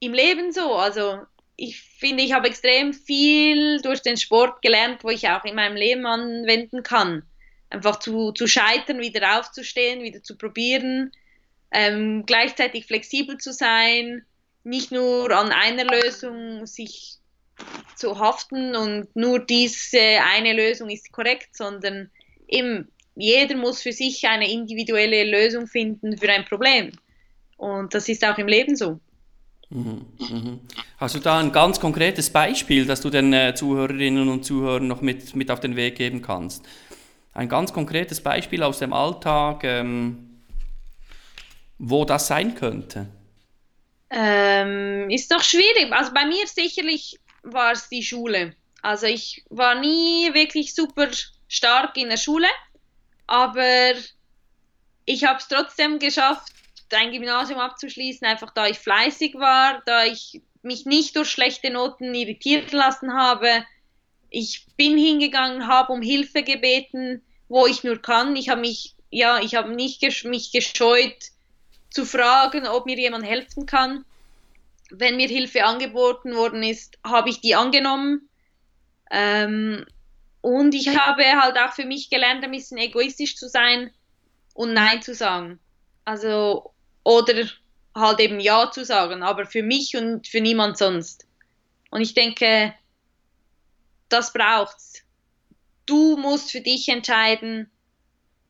[0.00, 0.74] im Leben so.
[0.74, 1.20] Also
[1.56, 5.76] ich finde, ich habe extrem viel durch den Sport gelernt, wo ich auch in meinem
[5.76, 7.22] Leben anwenden kann.
[7.70, 11.10] Einfach zu, zu scheitern, wieder aufzustehen, wieder zu probieren,
[11.72, 14.24] ähm, gleichzeitig flexibel zu sein,
[14.62, 17.16] nicht nur an einer Lösung sich
[17.96, 22.10] zu haften und nur diese eine Lösung ist korrekt, sondern
[22.46, 26.92] eben jeder muss für sich eine individuelle Lösung finden für ein Problem.
[27.56, 29.00] Und das ist auch im Leben so.
[29.70, 30.60] Mhm, mhm.
[30.98, 35.00] Hast du da ein ganz konkretes Beispiel, das du den äh, Zuhörerinnen und Zuhörern noch
[35.00, 36.64] mit, mit auf den Weg geben kannst?
[37.32, 40.40] Ein ganz konkretes Beispiel aus dem Alltag, ähm,
[41.78, 43.08] wo das sein könnte?
[44.10, 45.90] Ähm, ist doch schwierig.
[45.90, 48.54] Also bei mir sicherlich war es die Schule.
[48.82, 51.08] Also ich war nie wirklich super
[51.48, 52.46] stark in der Schule
[53.26, 53.92] aber
[55.04, 56.52] ich habe es trotzdem geschafft,
[56.94, 62.14] ein Gymnasium abzuschließen, einfach da ich fleißig war, da ich mich nicht durch schlechte Noten
[62.14, 63.64] irritieren lassen habe.
[64.30, 68.36] Ich bin hingegangen, habe um Hilfe gebeten, wo ich nur kann.
[68.36, 71.30] Ich habe mich, ja, ich habe nicht gesch mich gescheut
[71.90, 74.04] zu fragen, ob mir jemand helfen kann.
[74.90, 78.28] Wenn mir Hilfe angeboten worden ist, habe ich die angenommen.
[79.10, 79.86] Ähm,
[80.40, 83.90] und ich habe halt auch für mich gelernt, ein bisschen egoistisch zu sein
[84.54, 85.58] und Nein zu sagen.
[86.04, 86.72] Also,
[87.06, 87.48] oder
[87.94, 91.24] halt eben Ja zu sagen, aber für mich und für niemand sonst.
[91.92, 92.74] Und ich denke,
[94.08, 95.04] das braucht's.
[95.86, 97.70] Du musst für dich entscheiden,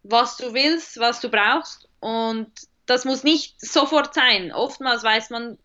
[0.05, 1.87] was du willst, was du brauchst.
[2.01, 2.51] Und
[2.87, 4.53] das muss nicht sofort sein.
[4.53, 5.59] Oftmals weiß man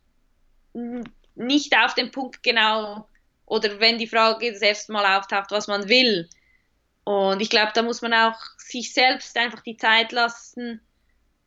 [1.36, 3.08] nicht auf den Punkt genau,
[3.45, 6.30] oder wenn die Frage das erste Mal auftaucht, was man will.
[7.06, 10.82] Und ich glaube, da muss man auch sich selbst einfach die Zeit lassen,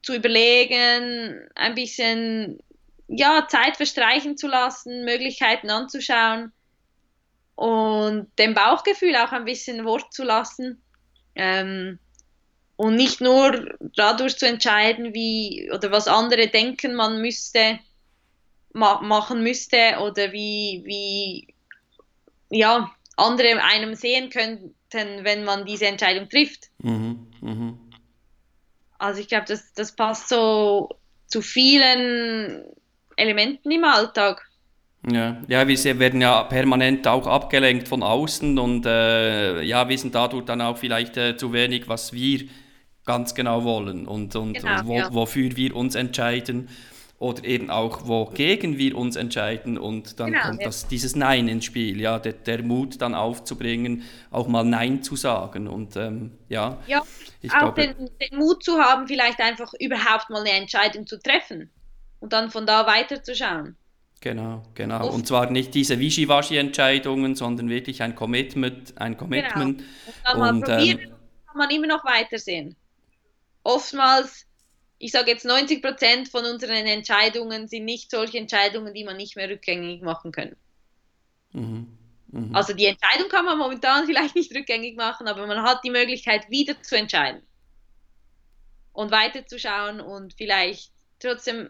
[0.04, 2.58] zu überlegen, ein bisschen
[3.08, 6.52] ja, Zeit verstreichen zu lassen, Möglichkeiten anzuschauen
[7.54, 10.82] und dem Bauchgefühl auch ein bisschen Wort zu lassen.
[11.34, 11.98] Ähm,
[12.76, 17.78] und nicht nur dadurch zu entscheiden, wie oder was andere denken, man müsste
[18.72, 21.54] ma machen müsste oder wie, wie
[22.50, 26.70] ja, andere einem sehen könnten, wenn man diese Entscheidung trifft.
[26.78, 27.28] Mhm.
[27.40, 27.78] Mhm.
[28.98, 30.88] Also ich glaube, das, das passt so
[31.26, 32.64] zu vielen
[33.16, 34.42] Elementen im Alltag.
[35.10, 40.46] Ja, ja, wir werden ja permanent auch abgelenkt von außen und äh, ja, wissen dadurch
[40.46, 42.48] dann auch vielleicht äh, zu wenig, was wir
[43.04, 45.12] ganz genau wollen und, und, Genau, und wo, ja.
[45.12, 46.68] wofür wir uns entscheiden
[47.18, 50.68] oder eben auch wogegen wir uns entscheiden und dann Genau, kommt ja.
[50.68, 55.16] das, dieses Nein ins Spiel, ja, der, der Mut dann aufzubringen, auch mal Nein zu
[55.16, 57.02] sagen und ähm, ja, Ja,
[57.40, 61.18] ich auch glaube, den, den Mut zu haben, vielleicht einfach überhaupt mal eine Entscheidung zu
[61.20, 61.70] treffen
[62.20, 63.76] und dann von da weiterzuschauen.
[64.20, 70.38] genau, genau und zwar nicht diese Wischiwaschi-Entscheidungen, sondern wirklich ein Commitment, ein Commitment Und dann
[70.38, 72.76] mal Und, probieren, ähm, kann man immer noch weitersehen.
[73.64, 74.46] Oftmals,
[75.04, 79.36] ich sage jetzt 90 Prozent von unseren Entscheidungen sind nicht solche Entscheidungen, die man nicht
[79.36, 80.56] mehr rückgängig machen kann.
[81.52, 81.98] Mhm.
[82.28, 82.56] Mhm.
[82.56, 86.48] Also die Entscheidung kann man momentan vielleicht nicht rückgängig machen, aber man hat die Möglichkeit,
[86.48, 87.42] wieder zu entscheiden
[88.94, 90.90] und weiterzuschauen und vielleicht
[91.20, 91.68] trotzdem,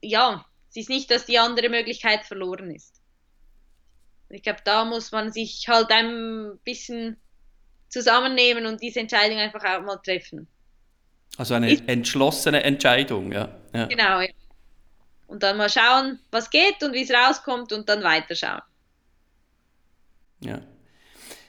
[0.00, 2.98] ja, es ist nicht, dass die andere Möglichkeit verloren ist.
[4.30, 7.20] Ich glaube, da muss man sich halt ein bisschen
[7.90, 10.48] zusammennehmen und diese Entscheidung einfach auch mal treffen.
[11.40, 13.48] Also eine Ich- entschlossene Entscheidung, ja.
[13.72, 13.86] ja.
[13.86, 14.28] Genau, ja.
[15.26, 18.60] Und dann mal schauen, was geht und wie es rauskommt und dann weiterschauen.
[20.40, 20.60] Ja.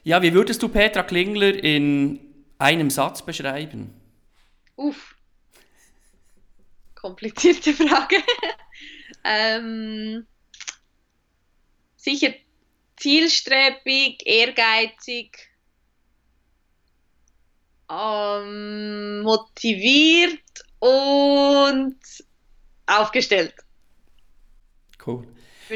[0.06, 2.22] ja, wie würdest du Petra Klingler in
[2.58, 3.94] einem Satz beschreiben?
[4.78, 5.14] Uff.
[6.96, 8.16] Komplizierte Frage.
[9.26, 10.26] ähm,
[11.98, 12.34] sicher
[12.96, 15.51] zielstrebig, ehrgeizig,
[17.92, 20.40] ähm, motiviert
[20.80, 21.98] und
[22.88, 23.54] aufgestellt,
[25.06, 25.28] Cool.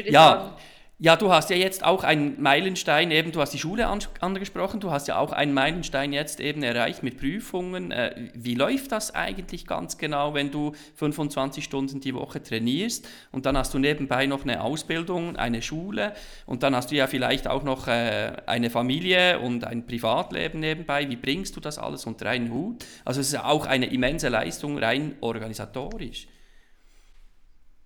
[0.04, 0.52] Ja, sagen.
[0.98, 4.80] Ja, du hast ja jetzt auch einen Meilenstein, eben, du hast die Schule an, angesprochen,
[4.80, 7.90] du hast ja auch einen Meilenstein jetzt eben erreicht mit Prüfungen.
[7.90, 13.44] Äh, wie läuft das eigentlich ganz genau, wenn du 25 Stunden die Woche trainierst und
[13.44, 16.14] dann hast du nebenbei noch eine Ausbildung, eine Schule
[16.46, 21.10] und dann hast du ja vielleicht auch noch äh, eine Familie und ein Privatleben nebenbei.
[21.10, 22.86] Wie bringst du das alles unter einen Hut?
[23.04, 26.26] Also es ist ja auch eine immense Leistung rein organisatorisch.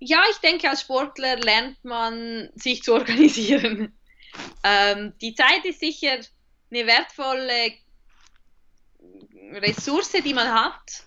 [0.00, 3.96] Ja, ich denke, als Sportler lernt man sich zu organisieren.
[4.62, 6.18] Ähm, die Zeit ist sicher
[6.70, 7.72] eine wertvolle
[9.54, 11.04] Ressource, die man hat.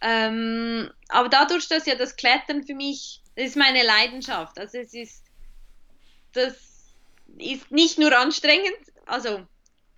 [0.00, 4.58] Ähm, aber dadurch, dass ja das Klettern für mich, das ist meine Leidenschaft.
[4.58, 5.24] Also es ist,
[6.32, 6.56] das
[7.38, 9.46] ist nicht nur anstrengend, also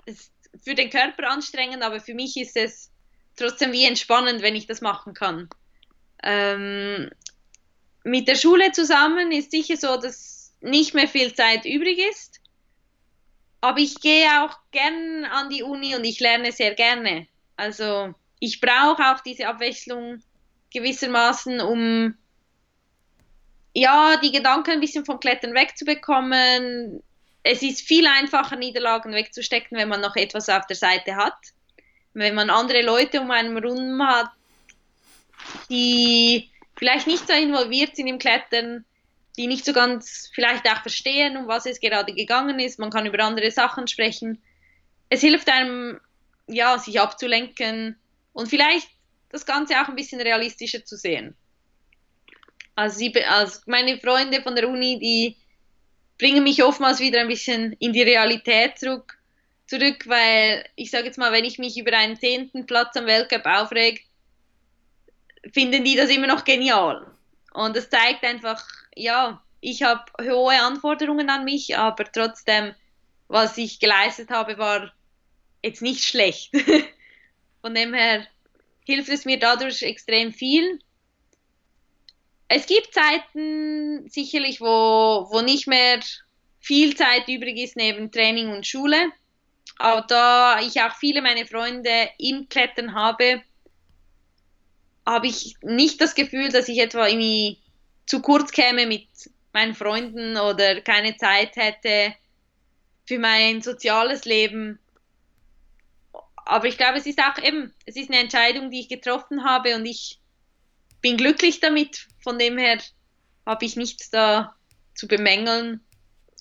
[0.05, 2.91] es ist für den Körper anstrengend, aber für mich ist es
[3.37, 5.49] trotzdem wie entspannend, wenn ich das machen kann.
[6.23, 7.11] Ähm,
[8.05, 12.41] mit der Schule zusammen ist sicher so, dass nicht mehr viel Zeit übrig ist.
[13.61, 17.27] Aber ich gehe auch gern an die Uni und ich lerne sehr gerne.
[17.57, 20.23] Also ich brauche auch diese Abwechslung
[20.73, 22.15] gewissermaßen, um
[23.75, 27.03] ja, die Gedanken ein bisschen vom Klettern wegzubekommen.
[27.43, 31.37] Es ist viel einfacher, Niederlagen wegzustecken, wenn man noch etwas auf der Seite hat.
[32.13, 34.31] Wenn man andere Leute um einen rum hat,
[35.69, 36.50] die
[36.81, 38.87] vielleicht nicht so involviert sind im Klettern,
[39.37, 42.79] die nicht so ganz vielleicht auch verstehen, um was es gerade gegangen ist.
[42.79, 44.43] Man kann über andere Sachen sprechen.
[45.11, 46.01] Es hilft einem,
[46.49, 47.97] ja, sich abzulenken
[48.33, 48.89] und vielleicht
[49.29, 51.37] das Ganze auch ein bisschen realistischer zu sehen.
[52.77, 55.37] Also, sie, also meine Freunde von der Uni, die
[56.19, 59.19] bringen mich oftmals wieder ein bisschen in die Realität zurück,
[59.67, 63.45] zurück weil ich sage jetzt mal, wenn ich mich über einen zehnten Platz am Weltcup
[63.45, 64.07] aufreg,
[65.53, 67.07] finden die das immer noch genial.
[67.53, 72.75] Und das zeigt einfach, ja, ich habe hohe Anforderungen an mich, aber trotzdem,
[73.29, 74.93] was ich geleistet habe, war
[75.63, 76.53] jetzt nicht schlecht.
[77.61, 78.27] Von dem her
[78.85, 80.81] hilft es mir dadurch extrem viel.
[82.49, 86.01] Es gibt Zeiten sicherlich, wo, wo nicht mehr
[86.59, 89.13] viel Zeit übrig ist neben Training und Schule.
[89.79, 93.43] Aber da ich auch viele meiner Freunde im Klettern habe,
[95.07, 97.59] habe ich nicht das Gefühl, dass ich etwa irgendwie
[98.07, 99.09] zu kurz käme mit
[99.53, 102.15] meinen Freunden oder keine Zeit hätte
[103.07, 104.79] für mein soziales Leben.
[106.45, 109.75] Aber ich glaube, es ist auch eben, es ist eine Entscheidung, die ich getroffen habe
[109.77, 110.21] und ich
[111.01, 112.07] bin glücklich damit.
[112.23, 112.79] Von dem her
[113.47, 114.55] habe ich nichts da
[114.95, 115.81] zu bemängeln.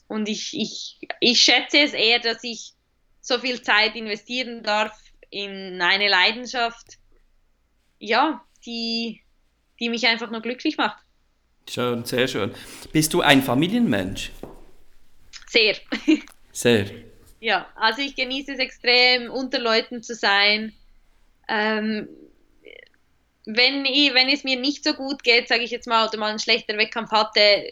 [0.08, 2.74] Und ich, ich, ich schätze es eher, dass ich
[3.22, 4.98] so viel Zeit investieren darf
[5.30, 6.98] in eine Leidenschaft,
[8.00, 9.22] ja, die,
[9.80, 11.04] die mich einfach nur glücklich macht.
[11.70, 12.54] Schön, sehr schön.
[12.92, 14.32] Bist du ein Familienmensch?
[15.48, 15.76] Sehr.
[16.52, 16.88] Sehr.
[17.40, 20.74] Ja, also ich genieße es extrem, unter Leuten zu sein.
[21.48, 22.10] Ähm,
[23.46, 26.30] wenn, ich, wenn es mir nicht so gut geht, sage ich jetzt mal, oder mal
[26.30, 27.72] einen schlechten Wettkampf hatte,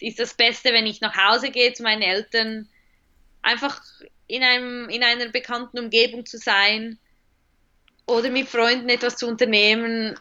[0.00, 2.68] ist das Beste, wenn ich nach Hause gehe zu meinen Eltern,
[3.42, 3.80] einfach
[4.26, 6.98] in, einem, in einer bekannten Umgebung zu sein
[8.08, 10.18] oder mit Freunden etwas zu unternehmen.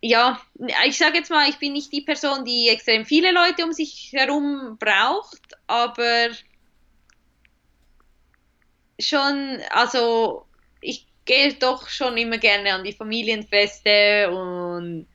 [0.00, 0.40] Ja,
[0.86, 4.12] ich sage jetzt mal, ich bin nicht die Person, die extrem viele Leute um sich
[4.12, 6.30] herum braucht, aber
[8.98, 10.46] schon, also
[10.80, 15.06] ich gehe doch schon immer gerne an die Familienfeste und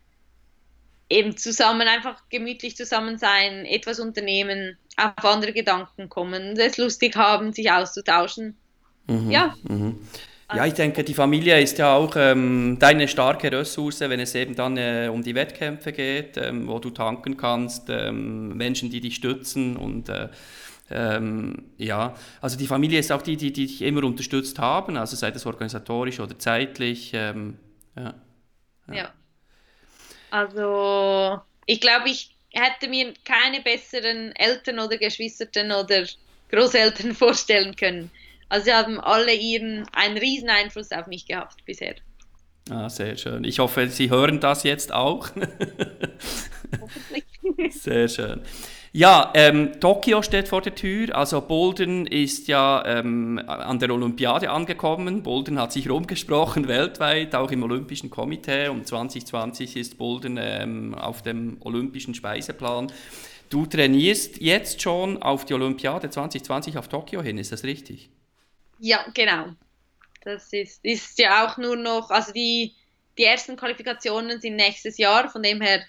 [1.09, 7.51] eben zusammen einfach gemütlich zusammen sein, etwas unternehmen, auf andere Gedanken kommen, es lustig haben,
[7.53, 8.57] sich auszutauschen.
[9.07, 9.55] Mhm, ja.
[9.63, 10.07] Mhm.
[10.55, 14.55] Ja, ich denke, die Familie ist ja auch ähm, deine starke Ressource, wenn es eben
[14.55, 19.15] dann äh, um die Wettkämpfe geht, ähm, wo du tanken kannst, ähm, Menschen, die dich
[19.15, 20.29] stützen und äh,
[20.91, 25.15] ähm, ja, also die Familie ist auch die, die, die dich immer unterstützt haben, also
[25.15, 27.11] sei das organisatorisch oder zeitlich.
[27.13, 27.57] Ähm,
[27.95, 28.13] ja.
[28.89, 28.93] ja.
[28.93, 29.13] ja.
[30.29, 36.05] Also ich glaube, ich hätte mir keine besseren Eltern oder Geschwisterten oder
[36.51, 38.11] Großeltern vorstellen können.
[38.53, 41.95] Also sie haben alle ihren einen riesen Einfluss auf mich gehabt bisher.
[42.69, 43.43] Ah, sehr schön.
[43.45, 45.29] Ich hoffe, Sie hören das jetzt auch.
[46.79, 47.25] Hoffentlich.
[47.71, 48.41] sehr schön.
[48.91, 51.15] Ja, ähm, Tokio steht vor der Tür.
[51.15, 55.23] Also Bolden ist ja ähm, an der Olympiade angekommen.
[55.23, 58.67] Bolden hat sich rumgesprochen weltweit, auch im Olympischen Komitee.
[58.67, 62.91] Und 2020 ist Bolden ähm, auf dem Olympischen Speiseplan.
[63.49, 68.11] Du trainierst jetzt schon auf die Olympiade 2020 auf Tokio hin, ist das richtig?
[68.79, 69.47] Ja, genau.
[70.23, 72.73] Das ist, ist ja auch nur noch, also die,
[73.17, 75.81] die ersten Qualifikationen sind nächstes Jahr, von dem her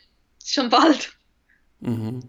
[0.45, 1.13] schon bald.
[1.81, 2.21] Mhm.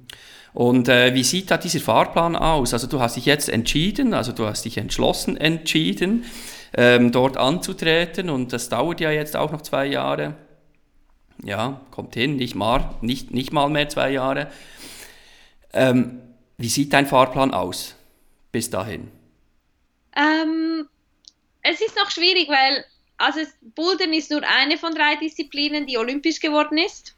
[0.53, 2.73] Und äh, wie sieht da dieser Fahrplan aus?
[2.73, 6.25] Also du hast dich jetzt entschieden, also du hast dich entschlossen entschieden,
[6.77, 10.35] ähm, dort anzutreten und das dauert ja jetzt auch noch zwei Jahre.
[11.43, 14.47] Ja, kommt hin, nicht mal, nicht, nicht mal mehr zwei Jahre.
[15.73, 16.21] Ähm,
[16.57, 17.95] wie sieht dein Fahrplan aus
[18.53, 19.11] bis dahin?
[20.15, 20.87] Ähm,
[21.61, 22.85] es ist noch schwierig, weil
[23.17, 27.15] also Bouldern ist nur eine von drei Disziplinen, die olympisch geworden ist.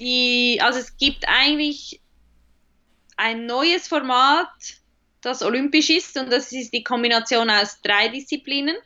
[0.00, 2.00] Die, also es gibt eigentlich
[3.16, 4.48] ein neues Format,
[5.20, 8.76] das olympisch ist und das ist die Kombination aus drei Disziplinen.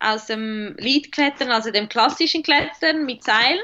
[0.00, 3.58] Aus dem Leadklettern, also dem klassischen Klettern mit Seil,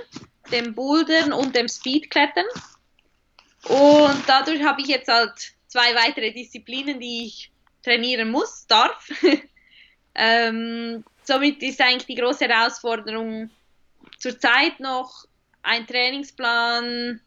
[0.53, 2.45] dem Bouldern und dem Speedklettern.
[3.65, 5.33] Und dadurch habe ich jetzt halt
[5.67, 7.51] zwei weitere Disziplinen, die ich
[7.89, 9.09] trainieren muss, darf.
[10.15, 13.51] ähm, somit ist eigentlich die große Herausforderung
[14.19, 15.25] zurzeit noch
[15.63, 17.21] ein Trainingsplan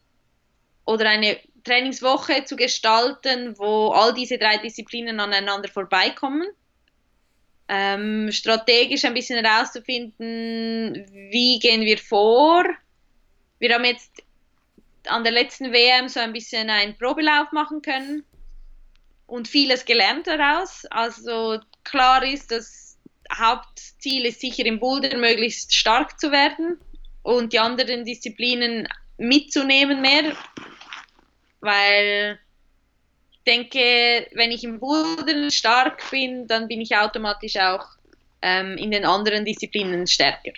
[0.84, 6.46] oder eine Trainingswoche zu gestalten, wo all diese drei Disziplinen aneinander vorbeikommen.
[7.68, 12.64] Ähm, strategisch ein bisschen herauszufinden, wie gehen wir vor.
[13.58, 14.22] Wir haben jetzt
[15.06, 18.24] an der letzten WM so ein bisschen einen Probelauf machen können
[19.32, 20.84] und vieles gelernt daraus.
[20.90, 22.98] Also klar ist, das
[23.34, 26.78] Hauptziel ist sicher im Boulder möglichst stark zu werden
[27.22, 30.36] und die anderen Disziplinen mitzunehmen mehr
[31.60, 32.38] weil
[33.30, 37.86] ich denke, wenn ich im Boulder stark bin, dann bin ich automatisch auch
[38.42, 40.52] ähm, in den anderen Disziplinen stärker.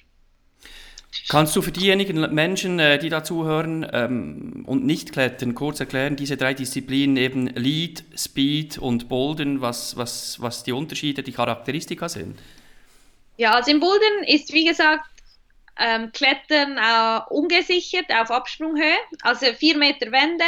[1.29, 6.17] Kannst du für diejenigen Menschen, äh, die da zuhören ähm, und nicht klettern, kurz erklären,
[6.17, 12.09] diese drei Disziplinen eben Lead, Speed und Bolden, was, was, was die Unterschiede, die Charakteristika
[12.09, 12.39] sind?
[13.37, 15.09] Ja, also im Bolden ist wie gesagt
[15.79, 20.45] ähm, Klettern äh, ungesichert auf Absprunghöhe, also vier Meter Wände,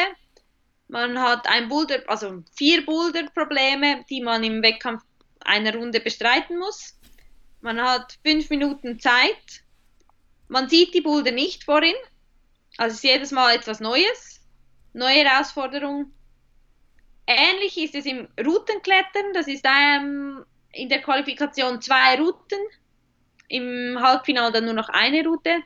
[0.88, 5.02] man hat ein Boulder, also vier Boulder-Probleme, die man im Wettkampf
[5.40, 6.94] einer Runde bestreiten muss.
[7.60, 9.62] Man hat fünf Minuten Zeit.
[10.48, 11.94] Man sieht die Boulder nicht vorhin.
[12.76, 14.40] Also ist jedes Mal etwas Neues.
[14.92, 16.12] Neue Herausforderung.
[17.26, 19.32] Ähnlich ist es im Routenklettern.
[19.34, 22.58] Das ist ähm, in der Qualifikation zwei Routen.
[23.48, 25.62] Im Halbfinale dann nur noch eine Route.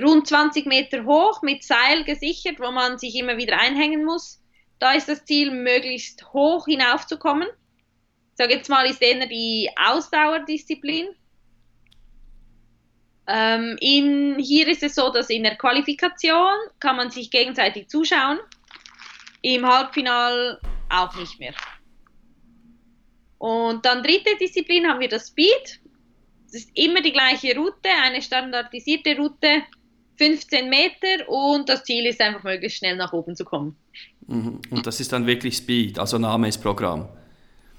[0.00, 4.42] Rund 20 Meter hoch mit Seil gesichert, wo man sich immer wieder einhängen muss.
[4.78, 7.48] Da ist das Ziel, möglichst hoch hinaufzukommen.
[7.48, 11.08] Ich sage jetzt mal, ist eher die Ausdauerdisziplin.
[13.28, 18.38] Ähm, in, hier ist es so, dass in der Qualifikation kann man sich gegenseitig zuschauen.
[19.42, 20.58] Im Halbfinal
[20.88, 21.52] auch nicht mehr.
[23.36, 25.80] Und dann dritte Disziplin haben wir das Speed.
[26.44, 29.62] Das ist immer die gleiche Route, eine standardisierte Route,
[30.16, 33.76] 15 Meter und das Ziel ist einfach möglichst schnell nach oben zu kommen.
[34.26, 34.60] Mhm.
[34.70, 37.08] Und das ist dann wirklich Speed, also Name ist Programm.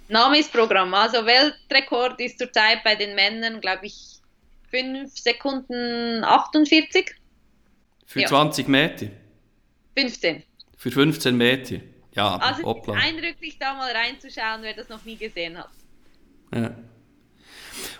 [0.07, 0.93] Name ist Programm.
[0.93, 4.18] Also Weltrekord ist zurzeit bei den Männern, glaube ich,
[4.71, 7.15] 5 Sekunden 48.
[8.05, 8.27] Für ja.
[8.27, 9.07] 20 Meter?
[9.97, 10.43] 15.
[10.77, 11.77] Für 15 Meter.
[12.15, 12.95] Ja, also hoppla.
[12.95, 15.69] eindrücklich, da mal reinzuschauen, wer das noch nie gesehen hat.
[16.53, 16.75] Ja.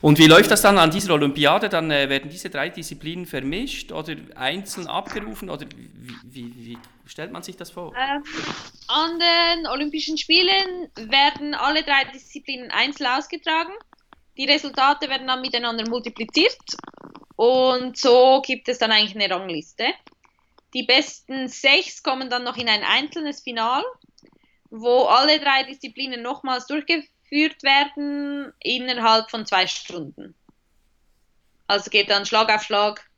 [0.01, 1.69] Und wie läuft das dann an dieser Olympiade?
[1.69, 5.49] Dann äh, werden diese drei Disziplinen vermischt oder einzeln abgerufen?
[5.49, 7.93] Oder wie, wie, wie stellt man sich das vor?
[7.95, 8.23] Ähm,
[8.87, 13.73] an den Olympischen Spielen werden alle drei Disziplinen einzeln ausgetragen.
[14.39, 16.57] Die Resultate werden dann miteinander multipliziert
[17.35, 19.85] und so gibt es dann eigentlich eine Rangliste.
[20.73, 23.83] Die besten sechs kommen dann noch in ein einzelnes Final,
[24.69, 30.35] wo alle drei Disziplinen nochmals durchgeführt werden innerhalb von zwei Stunden.
[31.67, 33.09] Also geht dann Schlag auf Schlag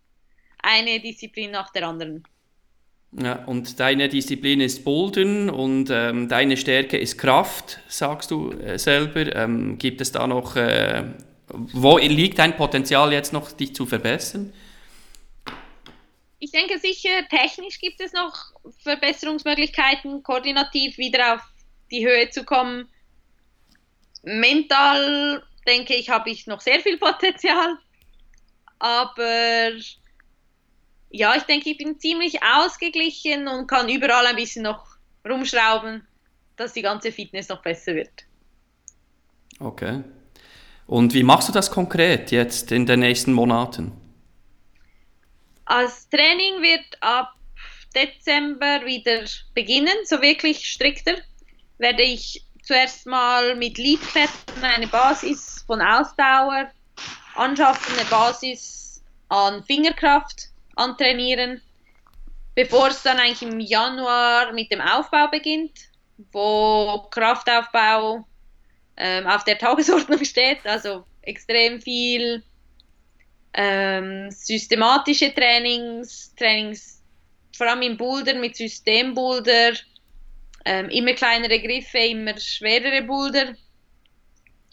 [0.63, 2.23] eine Disziplin nach der anderen.
[3.13, 8.79] Ja, und deine Disziplin ist Bouldern und ähm, deine Stärke ist Kraft, sagst du äh,
[8.79, 9.35] selber.
[9.35, 11.03] Ähm, gibt es da noch, äh,
[11.49, 14.53] wo liegt dein Potenzial jetzt noch, dich zu verbessern?
[16.39, 18.33] Ich denke sicher, technisch gibt es noch
[18.79, 21.41] Verbesserungsmöglichkeiten, koordinativ wieder auf
[21.91, 22.87] die Höhe zu kommen.
[24.23, 27.77] Mental denke ich, habe ich noch sehr viel Potenzial.
[28.79, 29.71] Aber
[31.11, 34.85] ja, ich denke, ich bin ziemlich ausgeglichen und kann überall ein bisschen noch
[35.27, 36.07] rumschrauben,
[36.55, 38.11] dass die ganze Fitness noch besser wird.
[39.59, 40.03] Okay.
[40.87, 43.93] Und wie machst du das konkret jetzt in den nächsten Monaten?
[45.67, 47.33] Das Training wird ab
[47.95, 51.15] Dezember wieder beginnen, so wirklich strikter.
[51.77, 56.71] Werde ich zuerst mal mit Leadplätten eine Basis von Ausdauer
[57.35, 60.50] anschaffen, eine Basis an Fingerkraft
[60.83, 61.61] antrainieren,
[62.55, 65.77] bevor es dann eigentlich im Januar mit dem Aufbau beginnt,
[66.31, 68.25] wo Kraftaufbau
[68.97, 72.43] ähm, auf der Tagesordnung steht, also extrem viel
[73.53, 77.01] ähm, systematische Trainings, Trainings
[77.55, 79.73] vor allem im Boulder mit Systemboulder,
[80.65, 83.55] ähm, immer kleinere Griffe, immer schwerere Boulder,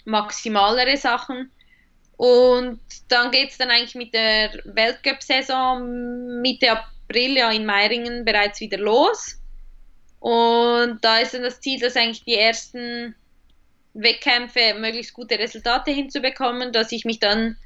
[0.05, 1.51] maximalere Sachen.
[2.19, 8.61] Und dann geht es dann eigentlich mit der Weltcup-Saison Mitte April ja in Meiringen bereits
[8.61, 9.41] wieder los.
[10.19, 13.15] Und da ist dann das Ziel, dass eigentlich die ersten
[13.95, 17.57] Wettkämpfe möglichst gute Resultate hinzubekommen, dass ich mich dann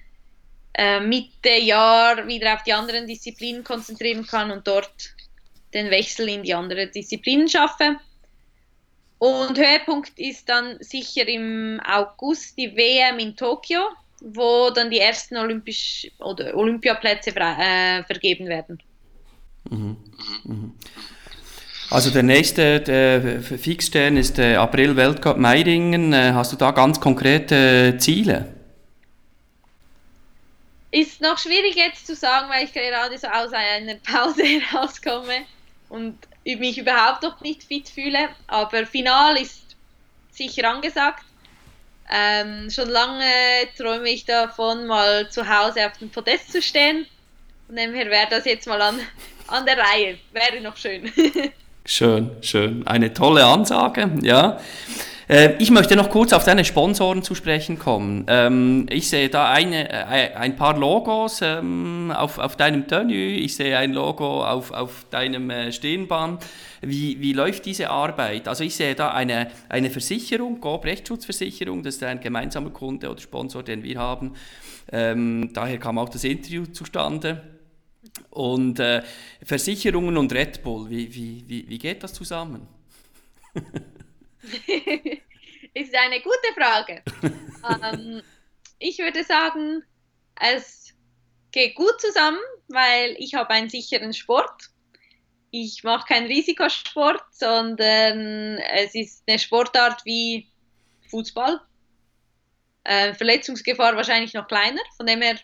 [0.74, 5.14] äh, Mitte Jahr wieder auf die anderen Disziplinen konzentrieren kann und dort
[5.72, 7.96] den Wechsel in die andere Disziplinen schaffe.
[9.18, 13.88] Und Höhepunkt ist dann sicher im August die WM in Tokio
[14.23, 18.79] wo dann die ersten Olympisch oder Olympiaplätze äh, vergeben werden.
[19.68, 19.97] Mhm.
[20.45, 20.75] Mhm.
[21.91, 26.12] Also der nächste der Fixstern ist der April Weltcup Meiringen.
[26.12, 28.47] Äh, hast du da ganz konkrete Ziele?
[30.91, 35.45] Ist noch schwierig jetzt zu sagen, weil ich gerade so aus einer Pause herauskomme
[35.89, 38.29] und mich überhaupt noch nicht fit fühle.
[38.47, 39.77] Aber Final ist
[40.31, 41.25] sicher angesagt.
[42.11, 43.24] Ähm, schon lange
[43.76, 47.07] träume ich davon, mal zu Hause auf dem Podest zu stehen.
[47.66, 49.00] Von dem her wäre das jetzt mal an,
[49.46, 50.18] an der Reihe.
[50.32, 51.11] Wäre noch schön.
[51.86, 52.86] schön, schön.
[52.86, 54.61] Eine tolle Ansage, ja.
[55.29, 58.25] Äh, ich möchte noch kurz auf deine Sponsoren zu sprechen kommen.
[58.29, 63.57] Ähm, ich sehe da eine, äh, ein paar Logos ähm, auf, auf deinem Tenue, ich
[63.57, 66.45] sehe ein Logo auf, auf deinem äh, Stirnband.
[66.81, 68.49] Wie, wie läuft diese Arbeit?
[68.49, 73.20] Also ich sehe da eine, eine Versicherung, GOB Rechtsschutzversicherung, das ist ein gemeinsamer Kunde oder
[73.20, 74.33] Sponsor, den wir haben.
[74.91, 77.43] Ähm, daher kam auch das Interview zustande.
[78.31, 78.83] Und
[79.43, 82.66] Versicherungen und Red Bull, wie, wie, wie geht das zusammen?
[85.74, 87.03] ist eine gute Frage.
[87.22, 88.22] ähm,
[88.78, 89.84] ich würde sagen,
[90.40, 90.95] es
[91.53, 94.70] geht gut zusammen, weil ich habe einen sicheren Sport.
[95.51, 100.51] Ich mache keinen Risikosport, sondern es ist eine Sportart wie
[101.11, 101.61] Fußball.
[102.84, 104.80] Äh, Verletzungsgefahr wahrscheinlich noch kleiner.
[104.97, 105.38] Von dem her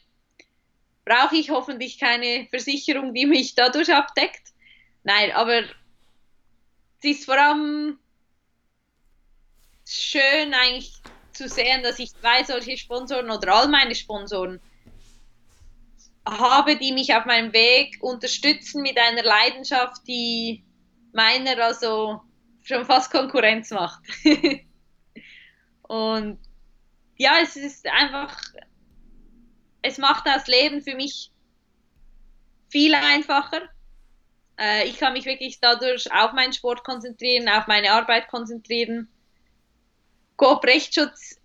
[1.05, 4.49] brauche ich hoffentlich keine Versicherung, die mich dadurch abdeckt.
[5.05, 7.99] Nein, aber es ist vor allem
[9.89, 10.93] schön eigentlich
[11.32, 14.61] zu sehen, dass ich zwei solche Sponsoren oder all meine Sponsoren
[16.26, 20.62] habe, die mich auf meinem Weg unterstützen mit einer Leidenschaft, die
[21.12, 22.20] meiner also
[22.62, 24.03] schon fast Konkurrenz macht.
[25.82, 26.39] Und
[27.16, 28.36] ja, es ist einfach,
[29.80, 31.30] es macht das Leben für mich
[32.68, 33.62] viel einfacher.
[34.59, 39.09] Äh, ich kann mich wirklich dadurch auf meinen Sport konzentrieren, auf meine Arbeit konzentrieren
[40.39, 41.36] Coop Rechtsschutz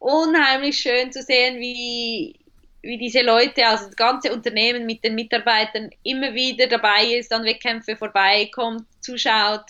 [0.00, 2.38] unheimlich schön zu sehen, wie,
[2.82, 7.44] wie diese Leute, also das ganze Unternehmen mit den Mitarbeitern immer wieder dabei ist, an
[7.44, 9.64] Wettkämpfe vorbeikommt, zuschaut,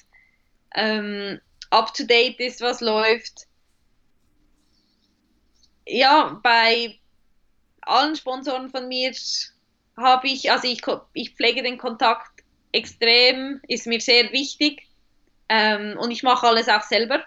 [0.75, 3.47] ähm, up to date ist, was läuft.
[5.87, 6.99] Ja, bei
[7.83, 9.13] allen Sponsoren von mir
[9.97, 10.81] habe ich, also ich,
[11.13, 14.87] ich pflege den Kontakt extrem, ist mir sehr wichtig
[15.51, 17.25] ähm, und ich mache alles auch selber.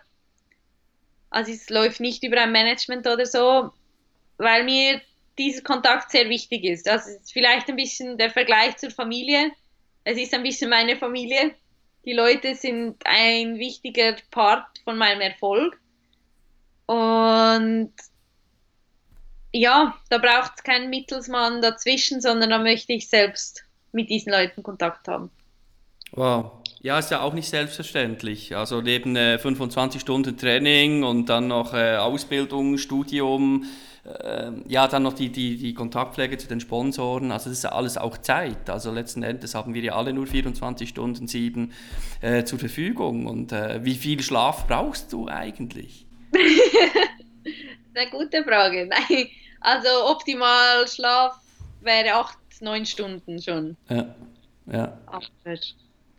[1.34, 3.71] Also es läuft nicht über ein Management oder so,
[4.38, 5.01] weil mir
[5.38, 6.86] dieser Kontakt sehr wichtig ist.
[6.86, 9.51] Das ist vielleicht ein bisschen der Vergleich zur Familie.
[10.03, 11.55] Es ist ein bisschen meine Familie.
[12.05, 15.79] Die Leute sind ein wichtiger Part von meinem Erfolg.
[16.86, 17.93] Und
[19.51, 24.61] ja, da braucht es keinen Mittelsmann dazwischen, sondern da möchte ich selbst mit diesen Leuten
[24.61, 25.31] Kontakt haben.
[26.11, 26.62] Wow.
[26.84, 28.57] Ja, ist ja auch nicht selbstverständlich.
[28.57, 33.63] Also neben äh, 25 Stunden Training und dann noch äh, Ausbildung, Studium,
[34.03, 37.31] äh, ja, dann noch die, die, die Kontaktpflege zu den Sponsoren.
[37.31, 38.69] Also das ist ja alles auch Zeit.
[38.69, 41.71] Also letzten Endes haben wir ja alle nur 24 Stunden, sieben
[42.19, 43.27] äh, zur Verfügung.
[43.27, 46.05] Und äh, wie viel Schlaf brauchst du eigentlich?
[47.95, 48.88] Eine gute Frage.
[49.09, 49.27] Nein,
[49.61, 51.39] also optimal Schlaf
[51.79, 53.77] wäre acht, neun Stunden schon.
[53.88, 54.13] Ja.
[54.65, 54.97] ja.
[55.05, 55.21] Aber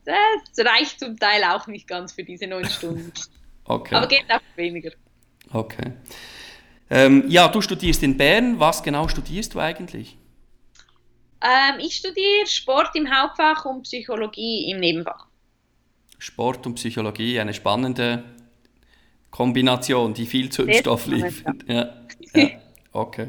[0.04, 3.12] das reicht zum Teil auch nicht ganz für diese neun Stunden.
[3.66, 3.94] Okay.
[3.94, 4.90] Aber geht auch weniger.
[5.50, 5.92] Okay.
[6.90, 8.60] Ähm, ja, du studierst in Bern.
[8.60, 10.18] Was genau studierst du eigentlich?
[11.40, 15.28] Ähm, ich studiere Sport im Hauptfach und Psychologie im Nebenfach.
[16.18, 18.24] Sport und Psychologie, eine spannende
[19.30, 21.64] Kombination, die viel Zündstoff liefert.
[21.66, 22.04] Ja.
[22.34, 22.48] ja.
[22.92, 23.26] Okay.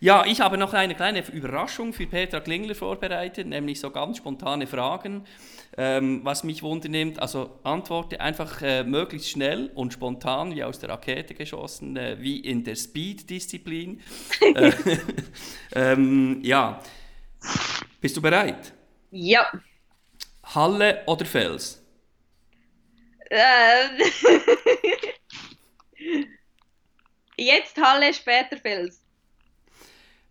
[0.00, 4.68] Ja, ich habe noch eine kleine Überraschung für Petra Klingler vorbereitet, nämlich so ganz spontane
[4.68, 5.26] Fragen.
[5.76, 10.90] Ähm, was mich wundernimmt, also antworte einfach äh, möglichst schnell und spontan, wie aus der
[10.90, 14.00] Rakete geschossen, äh, wie in der Speed-Disziplin.
[14.54, 14.72] äh,
[15.74, 16.80] ähm, ja,
[18.00, 18.72] bist du bereit?
[19.10, 19.50] Ja.
[20.44, 21.82] Halle oder Fels?
[23.30, 24.00] Ähm.
[27.36, 29.07] Jetzt Halle, später Fels.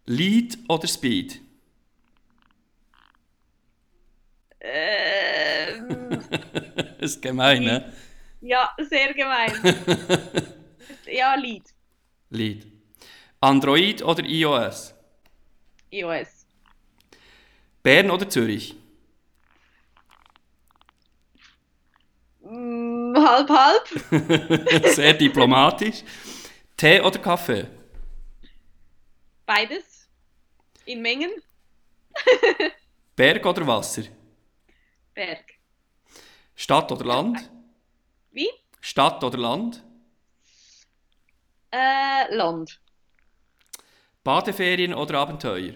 [0.10, 1.42] Lead oder Speed?
[4.62, 7.94] Ähm, das ist gemein, ne?
[8.40, 9.52] Ja, sehr gemein.
[11.06, 11.64] ja, Lead.
[12.30, 12.66] Lead.
[13.42, 14.94] Android oder iOS?
[15.92, 16.46] iOS.
[17.84, 18.76] Bern oder Zürich?
[22.42, 24.86] Mm, halb, halb.
[24.96, 26.04] sehr diplomatisch.
[26.78, 27.68] Tee oder Kaffee?
[29.46, 29.97] Beides.
[30.88, 31.32] In Mengen.
[33.14, 34.04] Berg oder Wasser?
[35.14, 35.44] Berg.
[36.56, 37.52] Stadt oder Land?
[38.32, 38.50] Wie?
[38.80, 39.84] Stadt oder Land?
[41.72, 42.80] Äh, Land.
[44.24, 45.74] Badeferien oder Abenteuer?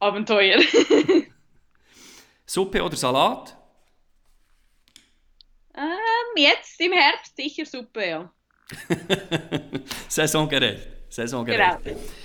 [0.00, 0.60] Abenteuer.
[2.46, 3.56] Suppe oder Salat?
[5.74, 8.32] Ähm, jetzt im Herbst sicher Suppe, ja.
[10.08, 10.95] Saisongerecht.
[11.08, 11.78] Saisongerecht.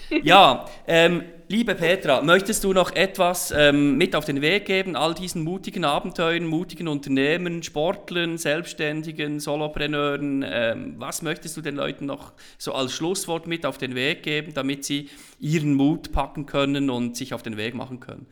[0.09, 0.21] Genau.
[0.23, 5.13] ja, ähm, liebe Petra, möchtest du noch etwas ähm, mit auf den Weg geben, all
[5.13, 10.43] diesen mutigen Abenteuern, mutigen Unternehmen, Sportlern, Selbstständigen, Solopreneuren?
[10.47, 14.53] Ähm, was möchtest du den Leuten noch so als Schlusswort mit auf den Weg geben,
[14.53, 15.09] damit sie
[15.39, 18.27] ihren Mut packen können und sich auf den Weg machen können?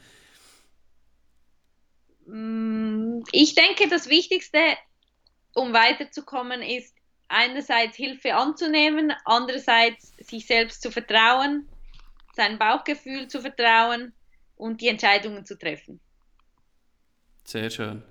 [2.26, 4.60] Mm, ich denke, das Wichtigste,
[5.54, 6.99] um weiterzukommen, ist
[7.30, 11.68] einerseits Hilfe anzunehmen, andererseits sich selbst zu vertrauen,
[12.36, 14.14] sein Bauchgefühl zu vertrauen
[14.56, 16.00] und die Entscheidungen zu treffen.
[17.44, 18.04] Sehr schön.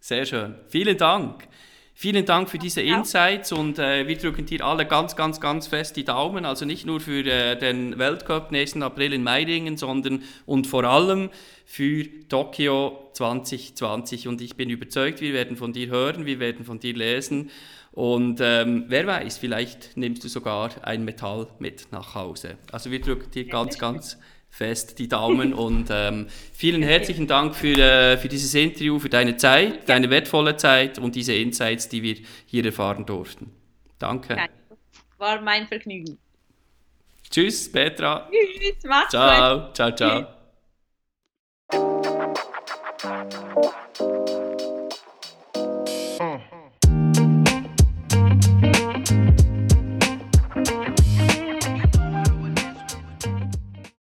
[0.00, 0.54] Sehr schön.
[0.68, 1.48] Vielen Dank.
[1.96, 5.96] Vielen Dank für diese Insights und äh, wir drücken dir alle ganz, ganz, ganz fest
[5.96, 6.44] die Daumen.
[6.44, 11.30] Also nicht nur für äh, den Weltcup nächsten April in Meiringen, sondern und vor allem
[11.64, 14.26] für Tokio 2020.
[14.26, 17.50] Und ich bin überzeugt, wir werden von dir hören, wir werden von dir lesen.
[17.94, 22.58] Und ähm, wer weiß, vielleicht nimmst du sogar ein Metall mit nach Hause.
[22.72, 24.18] Also wir drücken dir ganz, ganz
[24.50, 29.36] fest die Daumen und ähm, vielen herzlichen Dank für, äh, für dieses Interview, für deine
[29.36, 32.16] Zeit, deine wertvolle Zeit und diese Insights, die wir
[32.46, 33.52] hier erfahren durften.
[34.00, 34.38] Danke.
[35.18, 36.18] War mein Vergnügen.
[37.30, 38.28] Tschüss, Petra.
[38.28, 39.66] Tschüss, mach's ciao.
[39.66, 39.76] gut.
[39.76, 40.26] Ciao, ciao,
[44.00, 44.23] ciao.